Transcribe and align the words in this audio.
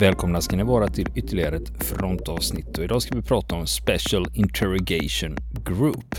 Välkomna 0.00 0.40
ska 0.40 0.56
ni 0.56 0.62
vara 0.62 0.88
till 0.88 1.08
ytterligare 1.14 1.56
ett 1.56 1.84
frontavsnitt 1.84 2.78
och 2.78 2.84
idag 2.84 3.02
ska 3.02 3.14
vi 3.14 3.22
prata 3.22 3.54
om 3.54 3.66
Special 3.66 4.26
Interrogation 4.34 5.36
Group. 5.64 6.14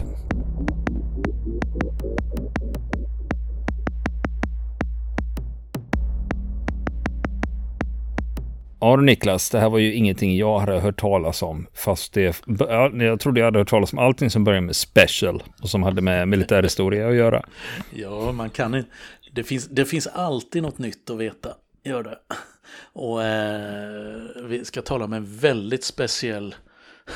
Ja 8.79 8.97
du 8.97 9.03
Niklas, 9.03 9.49
det 9.49 9.59
här 9.59 9.69
var 9.69 9.79
ju 9.79 9.93
ingenting 9.93 10.37
jag 10.37 10.59
hade 10.59 10.79
hört 10.79 10.99
talas 10.99 11.41
om. 11.41 11.67
Fast 11.73 12.13
det, 12.13 12.41
jag 12.93 13.19
trodde 13.19 13.39
jag 13.39 13.45
hade 13.45 13.59
hört 13.59 13.69
talas 13.69 13.93
om 13.93 13.99
allting 13.99 14.29
som 14.29 14.43
börjar 14.43 14.61
med 14.61 14.75
special 14.75 15.43
och 15.61 15.69
som 15.69 15.83
hade 15.83 16.01
med 16.01 16.27
militärhistoria 16.27 17.09
att 17.09 17.15
göra. 17.15 17.45
Ja, 17.93 18.31
man 18.31 18.49
kan 18.49 18.75
inte. 18.75 18.89
Det 19.33 19.43
finns, 19.43 19.67
det 19.67 19.85
finns 19.85 20.07
alltid 20.07 20.63
något 20.63 20.77
nytt 20.77 21.09
att 21.09 21.17
veta. 21.17 21.49
Gör 21.83 22.03
det. 22.03 22.17
Och 22.77 23.23
eh, 23.23 24.21
vi 24.43 24.65
ska 24.65 24.81
tala 24.81 25.05
om 25.05 25.13
en 25.13 25.37
väldigt 25.37 25.83
speciell 25.83 26.55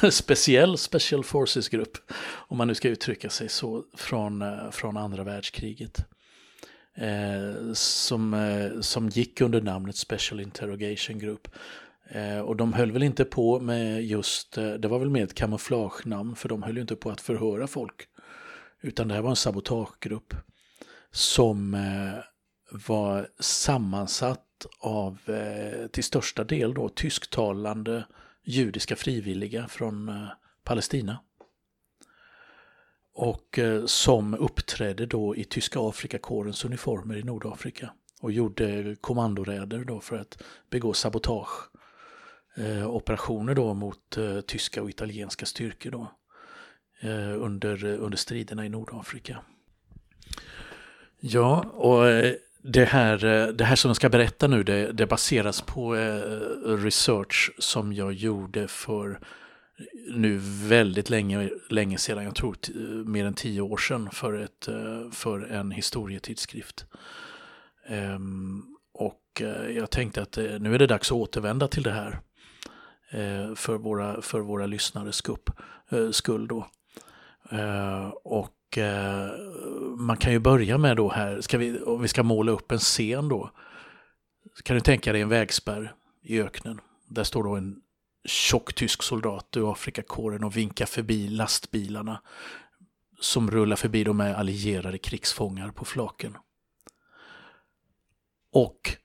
speciell 0.12 0.78
Special 0.78 1.24
Forces-grupp, 1.24 1.98
om 2.48 2.58
man 2.58 2.68
nu 2.68 2.76
ska 2.76 2.90
uttrycka 2.90 3.30
sig 3.30 3.50
så, 3.50 3.84
från, 3.98 4.42
eh, 4.42 4.72
från 4.72 4.98
andra 4.98 5.24
världskriget. 5.24 6.06
Eh, 6.96 7.74
som, 7.74 8.34
eh, 8.34 8.82
som 8.82 9.10
gick 9.10 9.42
under 9.42 9.62
namnet 9.62 9.96
Special 9.96 10.40
Interrogation 10.40 11.20
Group. 11.20 11.48
Eh, 12.10 12.40
och 12.40 12.56
de 12.56 12.74
höll 12.74 12.92
väl 12.92 13.04
inte 13.04 13.26
på 13.26 13.60
med 13.60 14.04
just, 14.04 14.58
eh, 14.58 14.74
det 14.74 14.88
var 14.88 15.00
väl 15.00 15.10
mer 15.10 15.24
ett 15.24 15.34
kamouflagenamn, 15.34 16.36
för 16.36 16.50
de 16.50 16.64
höll 16.64 16.76
ju 16.76 16.82
inte 16.82 16.96
på 16.96 17.12
att 17.12 17.22
förhöra 17.22 17.68
folk. 17.68 18.08
Utan 18.82 19.08
det 19.08 19.14
här 19.14 19.22
var 19.22 19.30
en 19.30 19.36
sabotagegrupp 19.36 20.34
som 21.12 21.74
eh, 21.74 22.24
var 22.88 23.28
sammansatt 23.40 24.46
av 24.80 25.18
eh, 25.26 25.88
till 25.88 26.04
största 26.04 26.44
del 26.44 26.74
då 26.74 26.90
tysktalande 26.90 28.06
judiska 28.44 28.96
frivilliga 28.96 29.68
från 29.68 30.10
eh, 30.10 30.28
Palestina. 30.64 31.20
Och 33.14 33.60
eh, 33.60 33.86
som 33.86 34.34
uppträdde 34.34 35.06
då 35.06 35.36
i 35.36 35.44
tyska 35.44 35.80
Afrikakårens 35.80 36.66
uniformer 36.66 37.18
i 37.18 37.24
Nordafrika 37.24 37.94
och 38.22 38.32
gjorde 38.32 38.96
kommandoräder 39.02 39.84
då 39.84 40.00
för 40.00 40.18
att 40.18 40.44
begå 40.70 40.94
sabotage 40.94 41.70
eh, 42.58 42.90
operationer 42.90 43.56
då 43.56 43.74
mot 43.74 44.18
eh, 44.18 44.42
tyska 44.42 44.82
och 44.82 44.90
italienska 44.90 45.46
styrkor 45.46 45.92
då 45.92 46.12
eh, 47.02 47.42
under, 47.44 47.86
under 47.86 48.18
striderna 48.18 48.66
i 48.66 48.70
Nordafrika. 48.70 49.40
Ja, 51.20 51.62
och 51.62 52.06
det 52.64 52.86
här, 52.86 53.26
eh, 53.26 53.48
det 53.48 53.64
här 53.64 53.76
som 53.76 53.90
jag 53.90 53.96
ska 53.96 54.10
berätta 54.10 54.48
nu 54.48 54.64
det, 54.64 54.92
det 54.92 55.06
baseras 55.06 55.62
på 55.62 55.96
eh, 55.96 56.78
research 56.78 57.52
som 57.58 57.94
jag 57.94 58.14
gjorde 58.14 58.68
för 58.68 59.20
nu 60.10 60.40
väldigt 60.68 61.10
länge, 61.10 61.50
länge 61.70 61.98
sedan, 61.98 62.24
jag 62.24 62.36
tror 62.36 62.56
eh, 62.76 62.82
mer 62.86 63.26
än 63.26 63.34
tio 63.34 63.62
år 63.62 63.78
sedan, 63.78 64.10
för, 64.12 64.34
ett, 64.34 64.68
för 65.12 65.52
en 65.52 65.72
historietidskrift. 65.72 66.86
Ehm, 67.88 68.64
och 68.94 69.42
jag 69.70 69.90
tänkte 69.90 70.22
att 70.22 70.38
nu 70.38 70.76
är 70.76 70.80
det 70.80 70.88
dags 70.88 71.12
att 71.12 71.18
återvända 71.18 71.68
till 71.68 71.84
det 71.84 71.92
här 71.92 72.20
för 73.56 73.78
våra, 73.78 74.22
för 74.22 74.40
våra 74.40 74.66
lyssnares 74.66 75.22
skull. 76.12 76.48
Då. 76.48 76.68
och 78.24 78.63
eh, 78.78 79.28
man 79.98 80.18
kan 80.18 80.32
ju 80.32 80.40
börja 80.40 80.78
med 80.78 80.98
då 80.98 81.10
här, 81.10 81.42
ska 81.42 81.58
vi, 81.58 81.82
om 81.82 82.02
vi 82.02 82.08
ska 82.08 82.24
måla 82.24 82.52
upp 82.52 82.72
en 82.72 82.80
scen 82.80 83.30
då. 83.30 83.52
Kan 84.64 84.76
du 84.76 84.82
tänka 84.82 85.12
dig 85.12 85.22
en 85.22 85.30
vägspärr 85.30 85.96
i 86.22 86.42
öknen. 86.42 86.82
Där 87.08 87.24
står 87.24 87.44
då 87.44 87.56
en 87.56 87.82
tjock 88.26 88.74
tysk 88.74 89.04
soldat 89.04 89.58
ur 89.58 89.72
Afrikakåren 89.72 90.44
och 90.44 90.58
vinkar 90.58 90.86
förbi 90.86 91.28
lastbilarna 91.28 92.22
som 93.20 93.52
rullar 93.52 93.76
förbi 93.76 94.04
de 94.04 94.18
med 94.18 94.36
allierade 94.36 94.98
krigsfångar 94.98 95.72
på 95.72 95.86
flaken. 95.86 96.38
Och 98.52 98.98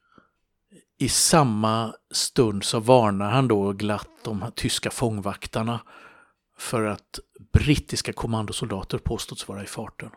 i 0.98 1.08
samma 1.08 1.94
stund 2.10 2.64
så 2.64 2.80
varnar 2.80 3.30
han 3.30 3.48
då 3.48 3.72
glatt 3.72 4.08
de 4.24 4.44
tyska 4.54 4.90
fångvaktarna 4.90 5.80
för 6.58 6.84
att 6.84 7.18
brittiska 7.52 8.12
kommandosoldater 8.12 8.98
påståtts 8.98 9.48
vara 9.48 9.62
i 9.62 9.66
farten. 9.66 10.10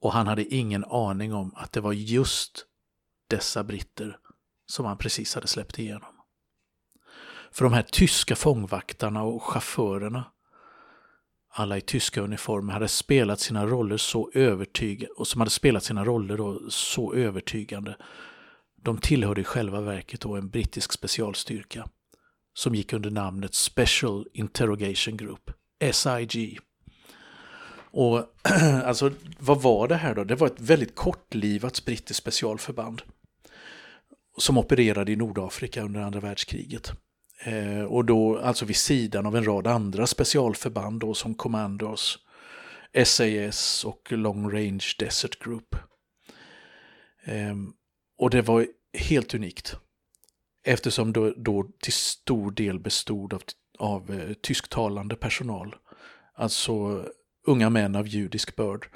Och 0.00 0.12
han 0.12 0.26
hade 0.26 0.54
ingen 0.54 0.84
aning 0.84 1.34
om 1.34 1.54
att 1.56 1.72
det 1.72 1.80
var 1.80 1.92
just 1.92 2.66
dessa 3.26 3.64
britter 3.64 4.18
som 4.66 4.86
han 4.86 4.98
precis 4.98 5.34
hade 5.34 5.46
släppt 5.46 5.78
igenom. 5.78 6.14
För 7.52 7.64
de 7.64 7.72
här 7.72 7.82
tyska 7.82 8.36
fångvaktarna 8.36 9.22
och 9.22 9.42
chaufförerna, 9.42 10.24
alla 11.48 11.76
i 11.76 11.80
tyska 11.80 12.20
uniformer, 12.20 12.72
hade 12.72 12.88
spelat 12.88 13.40
sina 13.40 13.66
roller 13.66 13.96
så 13.96 14.30
övertygande 14.34 15.14
och 15.14 15.28
som 15.28 15.40
hade 15.40 15.50
spelat 15.50 15.84
sina 15.84 16.04
roller 16.04 16.36
då 16.36 16.70
så 16.70 17.14
övertygande. 17.14 17.96
De 18.76 18.98
tillhörde 18.98 19.40
i 19.40 19.44
själva 19.44 19.80
verket 19.80 20.20
då 20.20 20.36
en 20.36 20.48
brittisk 20.48 20.92
specialstyrka 20.92 21.88
som 22.60 22.74
gick 22.74 22.92
under 22.92 23.10
namnet 23.10 23.54
Special 23.54 24.26
Interrogation 24.32 25.16
Group, 25.16 25.50
SIG. 25.92 26.58
Och 27.90 28.24
alltså, 28.84 29.10
vad 29.38 29.62
var 29.62 29.88
det 29.88 29.96
här 29.96 30.14
då? 30.14 30.24
Det 30.24 30.34
var 30.34 30.46
ett 30.46 30.60
väldigt 30.60 30.94
kortlivat 30.94 31.84
brittiskt 31.84 32.22
specialförband 32.22 33.02
som 34.38 34.58
opererade 34.58 35.12
i 35.12 35.16
Nordafrika 35.16 35.82
under 35.82 36.00
andra 36.00 36.20
världskriget. 36.20 36.92
Eh, 37.44 37.82
och 37.82 38.04
då 38.04 38.38
alltså 38.38 38.64
vid 38.64 38.76
sidan 38.76 39.26
av 39.26 39.36
en 39.36 39.44
rad 39.44 39.66
andra 39.66 40.06
specialförband 40.06 41.00
då, 41.00 41.14
som 41.14 41.34
Commandos, 41.34 42.18
SAS 43.04 43.84
och 43.84 44.12
Long 44.12 44.50
Range 44.50 44.84
Desert 44.98 45.44
Group. 45.44 45.76
Eh, 47.24 47.54
och 48.18 48.30
det 48.30 48.42
var 48.42 48.66
helt 48.92 49.34
unikt. 49.34 49.76
Eftersom 50.64 51.12
då, 51.12 51.34
då 51.36 51.66
till 51.82 51.92
stor 51.92 52.50
del 52.50 52.78
bestod 52.78 53.34
av, 53.34 53.42
av 53.78 54.10
eh, 54.10 54.32
tysktalande 54.32 55.16
personal. 55.16 55.74
Alltså 56.34 57.04
unga 57.46 57.70
män 57.70 57.96
av 57.96 58.08
judisk 58.08 58.56
börd 58.56 58.86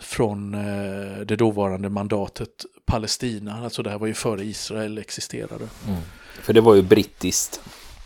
från 0.00 0.54
eh, 0.54 1.20
det 1.20 1.36
dåvarande 1.36 1.88
mandatet 1.88 2.64
Palestina. 2.86 3.64
Alltså 3.64 3.82
det 3.82 3.90
här 3.90 3.98
var 3.98 4.06
ju 4.06 4.14
före 4.14 4.44
Israel 4.44 4.98
existerade. 4.98 5.68
Mm. 5.86 6.00
För 6.40 6.52
det 6.52 6.60
var 6.60 6.74
ju 6.74 6.82
brittiskt. 6.82 7.60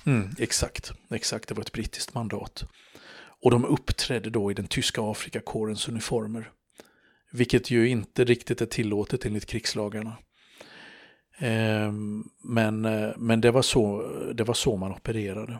Mm, 0.06 0.30
exakt, 0.38 0.92
exakt, 1.10 1.48
det 1.48 1.54
var 1.54 1.62
ett 1.62 1.72
brittiskt 1.72 2.14
mandat. 2.14 2.64
Och 3.42 3.50
de 3.50 3.64
uppträdde 3.64 4.30
då 4.30 4.50
i 4.50 4.54
den 4.54 4.66
tyska 4.66 5.02
Afrikakårens 5.02 5.88
uniformer. 5.88 6.50
Vilket 7.32 7.70
ju 7.70 7.88
inte 7.88 8.24
riktigt 8.24 8.60
är 8.60 8.66
tillåtet 8.66 9.26
enligt 9.26 9.46
krigslagarna. 9.46 10.16
Ehm, 11.38 12.24
men, 12.42 12.84
eh, 12.84 13.10
men 13.16 13.40
det, 13.40 13.50
var 13.50 13.62
så, 13.62 14.02
det 14.34 14.44
var 14.44 14.54
så 14.54 14.76
man 14.76 14.92
opererade. 14.92 15.58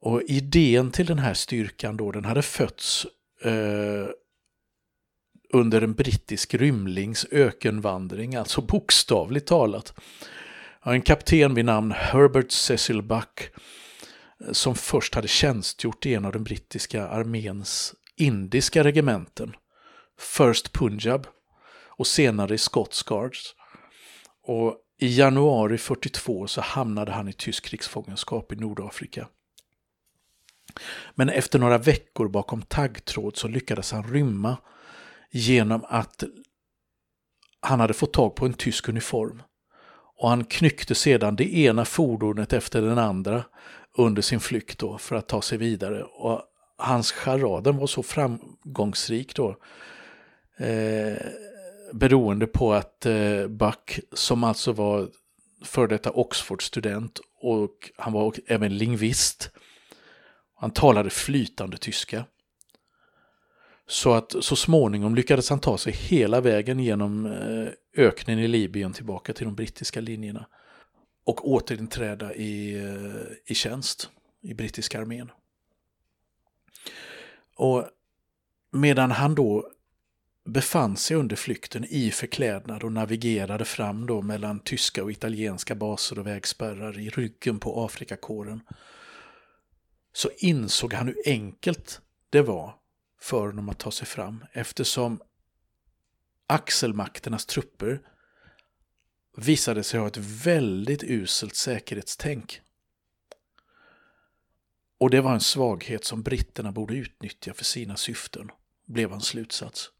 Och 0.00 0.22
idén 0.22 0.90
till 0.90 1.06
den 1.06 1.18
här 1.18 1.34
styrkan 1.34 1.96
då, 1.96 2.12
den 2.12 2.24
hade 2.24 2.42
fötts 2.42 3.06
eh, 3.42 4.08
under 5.52 5.82
en 5.82 5.94
brittisk 5.94 6.54
rymlings 6.54 7.26
ökenvandring, 7.30 8.34
alltså 8.34 8.60
bokstavligt 8.60 9.46
talat. 9.46 9.94
En 10.84 11.02
kapten 11.02 11.54
vid 11.54 11.64
namn 11.64 11.92
Herbert 11.92 12.52
Cecil 12.52 13.02
Buck 13.02 13.50
eh, 14.40 14.52
som 14.52 14.74
först 14.74 15.14
hade 15.14 15.28
tjänstgjort 15.28 16.06
i 16.06 16.14
en 16.14 16.24
av 16.24 16.32
den 16.32 16.44
brittiska 16.44 17.08
arméns 17.08 17.94
indiska 18.16 18.84
regementen, 18.84 19.56
First 20.18 20.72
Punjab 20.72 21.26
och 21.88 22.06
senare 22.06 22.54
i 22.54 22.58
Scots 22.58 23.02
Guards. 23.02 23.54
Och 24.46 24.76
i 24.98 25.18
januari 25.18 25.78
42 25.78 26.46
så 26.46 26.60
hamnade 26.60 27.12
han 27.12 27.28
i 27.28 27.32
tysk 27.32 27.64
krigsfångenskap 27.64 28.52
i 28.52 28.56
Nordafrika. 28.56 29.28
Men 31.14 31.28
efter 31.28 31.58
några 31.58 31.78
veckor 31.78 32.28
bakom 32.28 32.62
taggtråd 32.62 33.36
så 33.36 33.48
lyckades 33.48 33.92
han 33.92 34.12
rymma 34.12 34.56
genom 35.30 35.84
att 35.88 36.24
han 37.60 37.80
hade 37.80 37.94
fått 37.94 38.12
tag 38.12 38.34
på 38.34 38.46
en 38.46 38.52
tysk 38.54 38.88
uniform. 38.88 39.42
Och 40.16 40.28
han 40.28 40.44
knyckte 40.44 40.94
sedan 40.94 41.36
det 41.36 41.56
ena 41.56 41.84
fordonet 41.84 42.52
efter 42.52 42.82
den 42.82 42.98
andra 42.98 43.44
under 43.98 44.22
sin 44.22 44.40
flykt 44.40 44.78
då 44.78 44.98
för 44.98 45.16
att 45.16 45.28
ta 45.28 45.42
sig 45.42 45.58
vidare. 45.58 46.02
Och 46.02 46.42
hans 46.76 47.12
charaden 47.12 47.76
var 47.76 47.86
så 47.86 48.02
framgångsrik 48.02 49.34
då. 49.34 49.56
Eh, 50.58 51.16
beroende 51.94 52.46
på 52.46 52.72
att 52.72 53.06
eh, 53.06 53.46
Buck, 53.46 54.00
som 54.12 54.44
alltså 54.44 54.72
var 54.72 55.08
för 55.64 55.86
detta 55.86 56.10
Oxford-student 56.10 57.20
och 57.40 57.90
han 57.96 58.12
var 58.12 58.34
även 58.46 58.76
lingvist, 58.76 59.50
han 60.54 60.70
talade 60.70 61.10
flytande 61.10 61.76
tyska. 61.76 62.24
Så 63.86 64.12
att 64.12 64.34
så 64.44 64.56
småningom 64.56 65.14
lyckades 65.14 65.50
han 65.50 65.60
ta 65.60 65.78
sig 65.78 65.92
hela 65.92 66.40
vägen 66.40 66.78
genom 66.78 67.26
eh, 67.26 67.68
öknen 67.96 68.38
i 68.38 68.48
Libyen 68.48 68.92
tillbaka 68.92 69.32
till 69.32 69.44
de 69.44 69.54
brittiska 69.54 70.00
linjerna. 70.00 70.46
och 71.26 71.50
återinträda 71.50 72.34
i, 72.34 72.74
eh, 72.74 73.52
i 73.52 73.54
tjänst 73.54 74.10
i 74.42 74.54
brittiska 74.54 75.00
armén. 75.00 75.30
Och 77.56 77.88
medan 78.70 79.10
han 79.10 79.34
då 79.34 79.70
befann 80.44 80.96
sig 80.96 81.16
under 81.16 81.36
flykten 81.36 81.84
i 81.84 82.10
förklädnad 82.10 82.82
och 82.82 82.92
navigerade 82.92 83.64
fram 83.64 84.06
då 84.06 84.22
mellan 84.22 84.60
tyska 84.60 85.04
och 85.04 85.10
italienska 85.10 85.74
baser 85.74 86.18
och 86.18 86.26
vägspärrar 86.26 86.98
i 86.98 87.10
ryggen 87.10 87.58
på 87.58 87.84
Afrikakåren 87.84 88.60
så 90.12 90.30
insåg 90.38 90.92
han 90.92 91.06
hur 91.06 91.22
enkelt 91.26 92.00
det 92.30 92.42
var 92.42 92.74
för 93.20 93.46
honom 93.46 93.68
att 93.68 93.78
ta 93.78 93.90
sig 93.90 94.06
fram 94.06 94.44
eftersom 94.52 95.20
axelmakternas 96.46 97.46
trupper 97.46 98.00
visade 99.36 99.84
sig 99.84 100.00
ha 100.00 100.06
ett 100.06 100.16
väldigt 100.16 101.02
uselt 101.02 101.56
säkerhetstänk. 101.56 102.60
Och 104.98 105.10
det 105.10 105.20
var 105.20 105.34
en 105.34 105.40
svaghet 105.40 106.04
som 106.04 106.22
britterna 106.22 106.72
borde 106.72 106.94
utnyttja 106.94 107.54
för 107.54 107.64
sina 107.64 107.96
syften, 107.96 108.50
blev 108.86 109.10
hans 109.10 109.26
slutsats. 109.26 109.93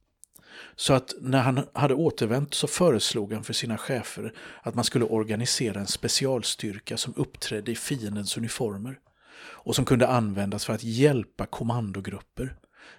Så 0.77 0.95
att 0.95 1.15
när 1.21 1.43
han 1.43 1.67
hade 1.73 1.95
återvänt 1.95 2.55
så 2.55 2.67
föreslog 2.67 3.33
han 3.33 3.45
för 3.45 3.53
sina 3.53 3.79
chefer 3.79 4.35
att 4.63 4.75
man 4.75 4.85
skulle 4.85 5.05
organisera 5.05 5.81
en 5.81 5.87
specialstyrka 5.87 6.97
som 6.97 7.15
uppträdde 7.17 7.73
i 7.73 7.77
fiendens 7.77 8.37
uniformer 8.37 8.99
och 9.37 9.77
som 9.77 9.85
kunde 9.85 10.09
användas 10.09 10.65
för 10.65 10.73
att 10.73 10.85
hjälpa 10.85 11.47
kommandogrupper 11.47 12.57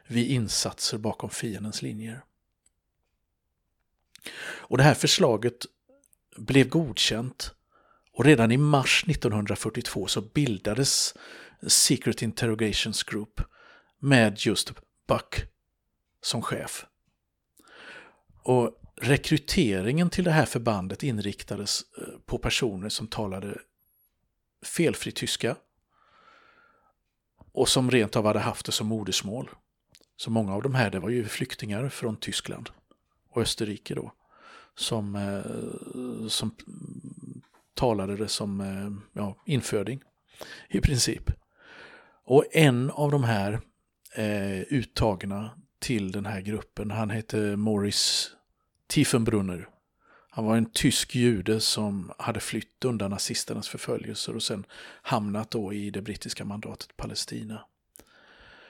vid 0.07 0.31
insatser 0.31 0.97
bakom 0.97 1.29
fiendens 1.29 1.81
linjer. 1.81 2.23
Och 4.41 4.77
det 4.77 4.83
här 4.83 4.93
förslaget 4.93 5.65
blev 6.37 6.69
godkänt 6.69 7.55
och 8.11 8.25
redan 8.25 8.51
i 8.51 8.57
mars 8.57 9.03
1942 9.07 10.07
så 10.07 10.21
bildades 10.21 11.13
Secret 11.67 12.21
Interrogations 12.21 13.03
Group 13.03 13.41
med 13.99 14.37
just 14.39 14.73
Buck 15.07 15.35
som 16.21 16.41
chef. 16.41 16.85
Och 18.45 18.71
rekryteringen 18.95 20.09
till 20.09 20.23
det 20.23 20.31
här 20.31 20.45
förbandet 20.45 21.03
inriktades 21.03 21.81
eh, 21.97 22.03
på 22.25 22.37
personer 22.37 22.89
som 22.89 23.07
talade 23.07 23.57
felfri 24.65 25.11
tyska 25.11 25.55
och 27.51 27.69
som 27.69 27.91
rent 27.91 28.15
av 28.15 28.25
hade 28.25 28.39
haft 28.39 28.65
det 28.65 28.71
som 28.71 28.87
modersmål. 28.87 29.49
Så 30.17 30.31
många 30.31 30.53
av 30.53 30.61
de 30.61 30.75
här 30.75 30.89
det 30.89 30.99
var 30.99 31.09
ju 31.09 31.25
flyktingar 31.25 31.89
från 31.89 32.15
Tyskland 32.15 32.69
och 33.29 33.41
Österrike 33.41 33.95
då 33.95 34.11
som, 34.75 35.15
eh, 35.15 36.27
som 36.27 36.55
talade 37.73 38.17
det 38.17 38.27
som 38.27 38.61
eh, 38.61 39.19
ja, 39.21 39.35
inföding 39.45 40.01
i 40.69 40.81
princip. 40.81 41.31
Och 42.25 42.45
en 42.51 42.91
av 42.91 43.11
de 43.11 43.23
här 43.23 43.59
eh, 44.15 44.59
uttagna 44.59 45.51
till 45.85 46.11
den 46.11 46.25
här 46.25 46.41
gruppen, 46.41 46.91
han 46.91 47.09
hette 47.09 47.37
Morris 47.37 48.31
Tiefenbrunner. 48.87 49.67
Han 50.29 50.45
var 50.45 50.57
en 50.57 50.71
tysk 50.71 51.15
jude 51.15 51.59
som 51.59 52.11
hade 52.17 52.39
flytt 52.39 52.85
undan 52.85 53.11
nazisternas 53.11 53.67
förföljelser 53.67 54.35
och 54.35 54.43
sen 54.43 54.65
hamnat 55.01 55.51
då 55.51 55.73
i 55.73 55.89
det 55.89 56.01
brittiska 56.01 56.45
mandatet 56.45 56.97
Palestina. 56.97 57.61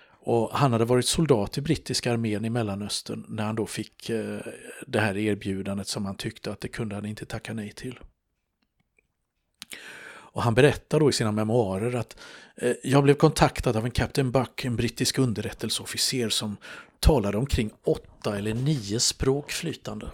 Och 0.10 0.50
han 0.54 0.72
hade 0.72 0.86
varit 0.86 1.06
soldat 1.06 1.58
i 1.58 1.62
brittiska 1.62 2.12
armén 2.12 2.46
i 2.46 2.50
Mellanöstern 2.50 3.26
när 3.28 3.44
han 3.44 3.56
då 3.56 3.66
fick 3.66 4.10
eh, 4.10 4.40
det 4.88 5.00
här 5.00 5.18
erbjudandet 5.18 5.88
som 5.88 6.06
han 6.06 6.16
tyckte 6.16 6.52
att 6.52 6.62
det 6.62 6.68
kunde 6.68 6.96
han 6.96 7.06
inte 7.06 7.26
tacka 7.26 7.54
nej 7.54 7.72
till. 7.72 8.00
Och 10.36 10.44
han 10.44 10.54
berättar 10.54 11.00
då 11.00 11.10
i 11.10 11.14
sina 11.14 11.32
memoarer 11.32 11.96
att 11.96 12.18
eh, 12.56 12.74
jag 12.84 13.04
blev 13.04 13.14
kontaktad 13.14 13.78
av 13.78 13.86
en 13.86 13.92
Captain 13.92 14.32
Buck, 14.32 14.66
en 14.66 14.76
brittisk 14.76 15.18
underrättelseofficer 15.18 16.30
som 16.30 16.58
talade 17.00 17.38
omkring 17.38 17.72
åtta 17.84 18.38
eller 18.38 18.54
nio 18.54 19.00
språk 19.00 19.52
flytande. 19.52 20.10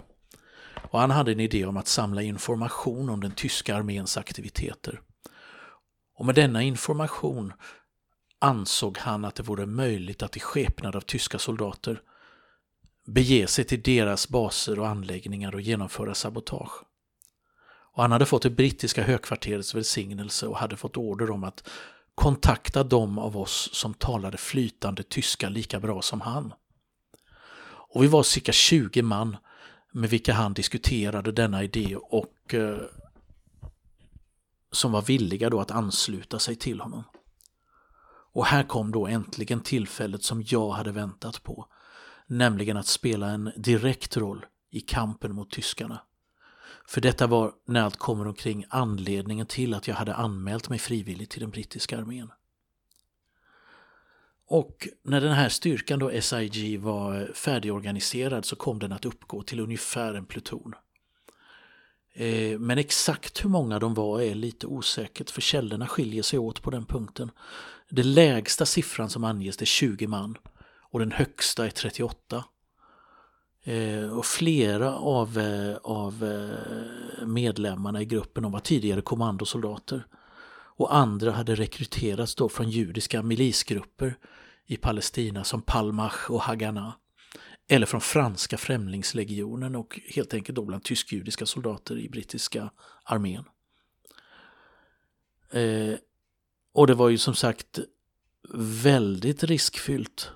Och 0.90 1.00
han 1.00 1.10
hade 1.10 1.32
en 1.32 1.40
idé 1.40 1.64
om 1.66 1.76
att 1.76 1.88
samla 1.88 2.22
information 2.22 3.08
om 3.08 3.20
den 3.20 3.32
tyska 3.32 3.76
arméns 3.76 4.16
aktiviteter. 4.16 5.00
Och 6.18 6.26
med 6.26 6.34
denna 6.34 6.62
information 6.62 7.52
ansåg 8.38 8.98
han 8.98 9.24
att 9.24 9.34
det 9.34 9.42
vore 9.42 9.66
möjligt 9.66 10.22
att 10.22 10.36
i 10.36 10.40
skepnad 10.40 10.96
av 10.96 11.00
tyska 11.00 11.38
soldater 11.38 12.00
bege 13.06 13.46
sig 13.46 13.64
till 13.64 13.82
deras 13.82 14.28
baser 14.28 14.78
och 14.78 14.88
anläggningar 14.88 15.54
och 15.54 15.60
genomföra 15.60 16.14
sabotage. 16.14 16.91
Och 17.92 18.02
han 18.02 18.12
hade 18.12 18.26
fått 18.26 18.42
det 18.42 18.50
brittiska 18.50 19.02
högkvarterets 19.02 19.74
välsignelse 19.74 20.46
och 20.46 20.58
hade 20.58 20.76
fått 20.76 20.96
order 20.96 21.30
om 21.30 21.44
att 21.44 21.68
kontakta 22.14 22.84
de 22.84 23.18
av 23.18 23.36
oss 23.36 23.70
som 23.72 23.94
talade 23.94 24.36
flytande 24.36 25.02
tyska 25.02 25.48
lika 25.48 25.80
bra 25.80 26.02
som 26.02 26.20
han. 26.20 26.52
Och 27.64 28.02
vi 28.02 28.06
var 28.06 28.22
cirka 28.22 28.52
20 28.52 29.02
man 29.02 29.36
med 29.92 30.10
vilka 30.10 30.32
han 30.32 30.54
diskuterade 30.54 31.32
denna 31.32 31.62
idé 31.62 31.96
och 31.96 32.54
eh, 32.54 32.78
som 34.72 34.92
var 34.92 35.02
villiga 35.02 35.50
då 35.50 35.60
att 35.60 35.70
ansluta 35.70 36.38
sig 36.38 36.56
till 36.56 36.80
honom. 36.80 37.04
Och 38.34 38.46
här 38.46 38.62
kom 38.62 38.92
då 38.92 39.06
äntligen 39.06 39.60
tillfället 39.60 40.22
som 40.22 40.42
jag 40.46 40.70
hade 40.70 40.92
väntat 40.92 41.42
på, 41.42 41.66
nämligen 42.26 42.76
att 42.76 42.86
spela 42.86 43.28
en 43.28 43.52
direkt 43.56 44.16
roll 44.16 44.46
i 44.70 44.80
kampen 44.80 45.34
mot 45.34 45.50
tyskarna. 45.50 46.00
För 46.92 47.00
detta 47.00 47.26
var, 47.26 47.52
när 47.66 47.82
allt 47.82 47.96
kommer 47.96 48.28
omkring, 48.28 48.64
anledningen 48.68 49.46
till 49.46 49.74
att 49.74 49.88
jag 49.88 49.94
hade 49.94 50.14
anmält 50.14 50.68
mig 50.68 50.78
frivilligt 50.78 51.30
till 51.30 51.40
den 51.40 51.50
brittiska 51.50 51.98
armén. 51.98 52.30
Och 54.46 54.88
när 55.02 55.20
den 55.20 55.32
här 55.32 55.48
styrkan 55.48 55.98
då 55.98 56.20
SIG 56.20 56.80
var 56.80 57.30
färdigorganiserad 57.34 58.44
så 58.44 58.56
kom 58.56 58.78
den 58.78 58.92
att 58.92 59.04
uppgå 59.04 59.42
till 59.42 59.60
ungefär 59.60 60.14
en 60.14 60.26
pluton. 60.26 60.74
Eh, 62.14 62.58
men 62.58 62.78
exakt 62.78 63.44
hur 63.44 63.50
många 63.50 63.78
de 63.78 63.94
var 63.94 64.20
är 64.20 64.34
lite 64.34 64.66
osäkert 64.66 65.30
för 65.30 65.40
källorna 65.40 65.86
skiljer 65.86 66.22
sig 66.22 66.38
åt 66.38 66.62
på 66.62 66.70
den 66.70 66.86
punkten. 66.86 67.30
Den 67.88 68.14
lägsta 68.14 68.66
siffran 68.66 69.10
som 69.10 69.24
anges 69.24 69.62
är 69.62 69.66
20 69.66 70.06
man 70.06 70.38
och 70.90 70.98
den 70.98 71.12
högsta 71.12 71.66
är 71.66 71.70
38. 71.70 72.44
Eh, 73.64 74.18
och 74.18 74.26
flera 74.26 74.96
av, 74.96 75.38
eh, 75.38 75.76
av 75.76 76.24
eh, 76.24 77.26
medlemmarna 77.26 78.02
i 78.02 78.04
gruppen 78.04 78.52
var 78.52 78.60
tidigare 78.60 79.00
kommandosoldater. 79.00 80.06
Och 80.76 80.94
andra 80.94 81.30
hade 81.30 81.54
rekryterats 81.54 82.34
då 82.34 82.48
från 82.48 82.70
judiska 82.70 83.22
milisgrupper 83.22 84.16
i 84.66 84.76
Palestina 84.76 85.44
som 85.44 85.62
Palmach 85.62 86.30
och 86.30 86.42
Haganah 86.42 86.92
eller 87.68 87.86
från 87.86 88.00
franska 88.00 88.56
främlingslegionen 88.56 89.76
och 89.76 90.00
helt 90.14 90.34
enkelt 90.34 90.56
då 90.56 90.64
bland 90.64 90.84
tysk-judiska 90.84 91.46
soldater 91.46 91.98
i 91.98 92.08
brittiska 92.08 92.70
armén. 93.04 93.44
Eh, 95.50 95.94
och 96.72 96.86
det 96.86 96.94
var 96.94 97.08
ju 97.08 97.18
som 97.18 97.34
sagt 97.34 97.78
väldigt 98.54 99.44
riskfyllt 99.44 100.30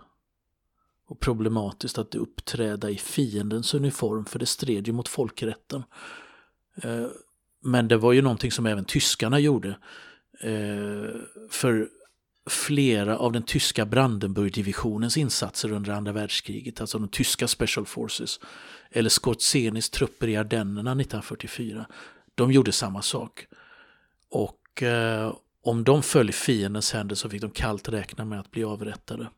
och 1.07 1.21
problematiskt 1.21 1.99
att 1.99 2.15
uppträda 2.15 2.91
i 2.91 2.97
fiendens 2.97 3.75
uniform 3.75 4.25
för 4.25 4.39
det 4.39 4.47
stred 4.47 4.87
ju 4.87 4.93
mot 4.93 5.09
folkrätten. 5.09 5.83
Eh, 6.83 7.07
men 7.63 7.89
det 7.89 7.97
var 7.97 8.13
ju 8.13 8.23
någonting 8.23 8.51
som 8.51 8.67
även 8.67 8.85
tyskarna 8.85 9.39
gjorde. 9.39 9.69
Eh, 10.41 11.21
för 11.51 11.89
flera 12.51 13.19
av 13.19 13.33
den 13.33 13.43
tyska 13.43 13.87
Brandenburgdivisionens 13.87 15.17
insatser 15.17 15.73
under 15.73 15.93
andra 15.93 16.13
världskriget, 16.13 16.81
alltså 16.81 16.99
de 16.99 17.09
tyska 17.09 17.49
Special 17.49 17.87
Forces, 17.87 18.41
eller 18.91 19.11
Skorzenis 19.11 19.91
trupper 19.91 20.29
i 20.29 20.37
Ardennerna 20.37 20.91
1944, 20.91 21.87
de 22.35 22.53
gjorde 22.53 22.73
samma 22.73 23.03
sak. 23.03 23.47
Och 24.31 24.83
eh, 24.83 25.35
om 25.63 25.85
de 25.85 26.03
föll 26.03 26.29
i 26.29 26.33
fiendens 26.33 26.93
händer 26.93 27.15
så 27.15 27.31
fick 27.31 27.41
de 27.41 27.51
kallt 27.51 27.89
räkna 27.89 28.25
med 28.25 28.41
att 28.41 28.51
bli 28.51 28.65
avrättade. 28.65 29.29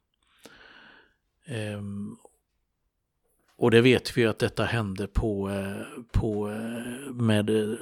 Ehm, 1.49 2.17
och 3.59 3.71
det 3.71 3.81
vet 3.81 4.19
vi 4.19 4.27
att 4.27 4.39
detta 4.39 4.65
hände 4.65 5.07
på, 5.07 5.51
eh, 5.51 6.03
på 6.13 6.51
eh, 6.51 7.13
med 7.13 7.51
eh, 7.51 7.77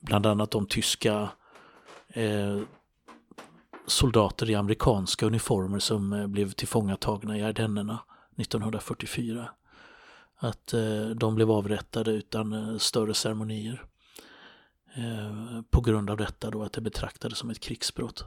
bland 0.00 0.26
annat 0.26 0.50
de 0.50 0.66
tyska 0.66 1.28
soldater 3.86 4.50
i 4.50 4.54
amerikanska 4.54 5.26
uniformer 5.26 5.78
som 5.78 6.32
blev 6.32 6.50
tillfångatagna 6.50 7.38
i 7.38 7.42
Ardennerna 7.42 7.98
1944. 8.36 9.50
Att 10.36 10.74
de 11.16 11.34
blev 11.34 11.50
avrättade 11.50 12.10
utan 12.10 12.78
större 12.78 13.14
ceremonier. 13.14 13.84
På 15.70 15.80
grund 15.80 16.10
av 16.10 16.16
detta 16.16 16.50
då 16.50 16.62
att 16.62 16.72
det 16.72 16.80
betraktades 16.80 17.38
som 17.38 17.50
ett 17.50 17.60
krigsbrott. 17.60 18.24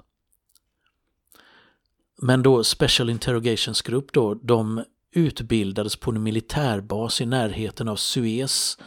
Men 2.22 2.44
då 2.44 2.64
Special 2.64 3.10
Interrogations 3.10 3.82
Group 3.82 4.14
då, 4.14 4.34
de 4.34 4.84
utbildades 5.12 5.96
på 5.96 6.12
en 6.12 6.24
militärbas 6.24 7.22
i 7.22 7.26
närheten 7.26 7.88
av 7.88 7.96
Suez 7.96 8.78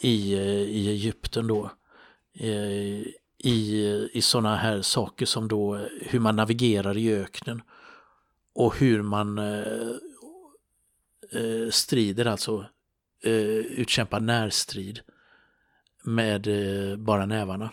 i, 0.00 0.34
eh, 0.34 0.62
i 0.62 0.88
Egypten 0.88 1.46
då 1.46 1.70
eh, 2.34 3.02
i, 3.38 4.08
i 4.12 4.22
sådana 4.22 4.56
här 4.56 4.82
saker 4.82 5.26
som 5.26 5.48
då 5.48 5.74
eh, 5.74 5.82
hur 6.00 6.20
man 6.20 6.36
navigerar 6.36 6.96
i 6.96 7.14
öknen 7.14 7.62
och 8.54 8.78
hur 8.78 9.02
man 9.02 9.38
eh, 9.38 9.92
strider, 11.70 12.26
alltså 12.26 12.66
eh, 13.24 13.56
utkämpar 13.56 14.20
närstrid 14.20 15.00
med 16.04 16.46
eh, 16.46 16.96
bara 16.96 17.26
nävarna. 17.26 17.70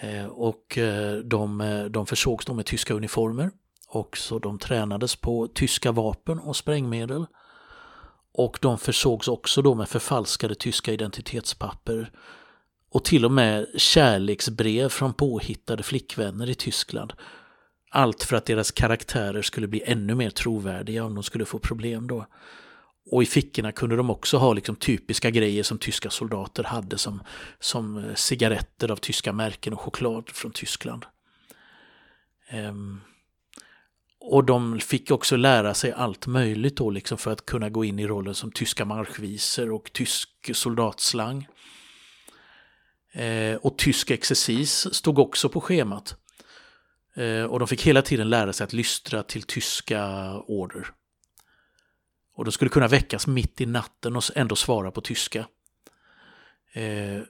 Eh, 0.00 0.26
och 0.26 0.78
eh, 0.78 1.16
de, 1.16 1.60
eh, 1.60 1.84
de 1.84 2.06
försågs 2.06 2.46
då 2.46 2.54
med 2.54 2.66
tyska 2.66 2.94
uniformer 2.94 3.50
och 3.88 4.16
så 4.16 4.38
de 4.38 4.58
tränades 4.58 5.16
på 5.16 5.48
tyska 5.54 5.92
vapen 5.92 6.38
och 6.38 6.56
sprängmedel. 6.56 7.26
Och 8.34 8.58
de 8.62 8.78
försågs 8.78 9.28
också 9.28 9.62
då 9.62 9.74
med 9.74 9.88
förfalskade 9.88 10.54
tyska 10.54 10.92
identitetspapper 10.92 12.10
och 12.90 13.04
till 13.04 13.24
och 13.24 13.32
med 13.32 13.66
kärleksbrev 13.76 14.88
från 14.88 15.14
påhittade 15.14 15.82
flickvänner 15.82 16.50
i 16.50 16.54
Tyskland. 16.54 17.12
Allt 17.90 18.22
för 18.22 18.36
att 18.36 18.44
deras 18.44 18.70
karaktärer 18.70 19.42
skulle 19.42 19.68
bli 19.68 19.82
ännu 19.86 20.14
mer 20.14 20.30
trovärdiga 20.30 21.04
om 21.04 21.14
de 21.14 21.22
skulle 21.22 21.44
få 21.44 21.58
problem 21.58 22.06
då. 22.06 22.26
Och 23.10 23.22
i 23.22 23.26
fickorna 23.26 23.72
kunde 23.72 23.96
de 23.96 24.10
också 24.10 24.36
ha 24.36 24.52
liksom 24.52 24.76
typiska 24.76 25.30
grejer 25.30 25.62
som 25.62 25.78
tyska 25.78 26.10
soldater 26.10 26.64
hade 26.64 26.98
som, 26.98 27.22
som 27.60 27.98
eh, 27.98 28.14
cigaretter 28.14 28.90
av 28.90 28.96
tyska 28.96 29.32
märken 29.32 29.72
och 29.72 29.80
choklad 29.80 30.30
från 30.30 30.52
Tyskland. 30.52 31.06
Um, 32.52 33.00
och 34.20 34.44
de 34.44 34.80
fick 34.80 35.10
också 35.10 35.36
lära 35.36 35.74
sig 35.74 35.92
allt 35.92 36.26
möjligt 36.26 36.76
då 36.76 36.90
liksom 36.90 37.18
för 37.18 37.30
att 37.30 37.46
kunna 37.46 37.68
gå 37.68 37.84
in 37.84 37.98
i 37.98 38.06
rollen 38.06 38.34
som 38.34 38.52
tyska 38.52 38.84
marschvisor 38.84 39.72
och 39.72 39.92
tysk 39.92 40.50
soldatslang. 40.52 41.48
Eh, 43.12 43.56
och 43.56 43.78
tysk 43.78 44.10
exercis 44.10 44.94
stod 44.94 45.18
också 45.18 45.48
på 45.48 45.60
schemat. 45.60 46.16
Eh, 47.14 47.44
och 47.44 47.58
de 47.58 47.68
fick 47.68 47.86
hela 47.86 48.02
tiden 48.02 48.30
lära 48.30 48.52
sig 48.52 48.64
att 48.64 48.72
lystra 48.72 49.22
till 49.22 49.42
tyska 49.42 50.32
order. 50.32 50.86
Och 52.38 52.44
de 52.44 52.52
skulle 52.52 52.68
kunna 52.68 52.88
väckas 52.88 53.26
mitt 53.26 53.60
i 53.60 53.66
natten 53.66 54.16
och 54.16 54.22
ändå 54.34 54.56
svara 54.56 54.90
på 54.90 55.00
tyska. 55.00 55.46
Eh, 56.72 57.20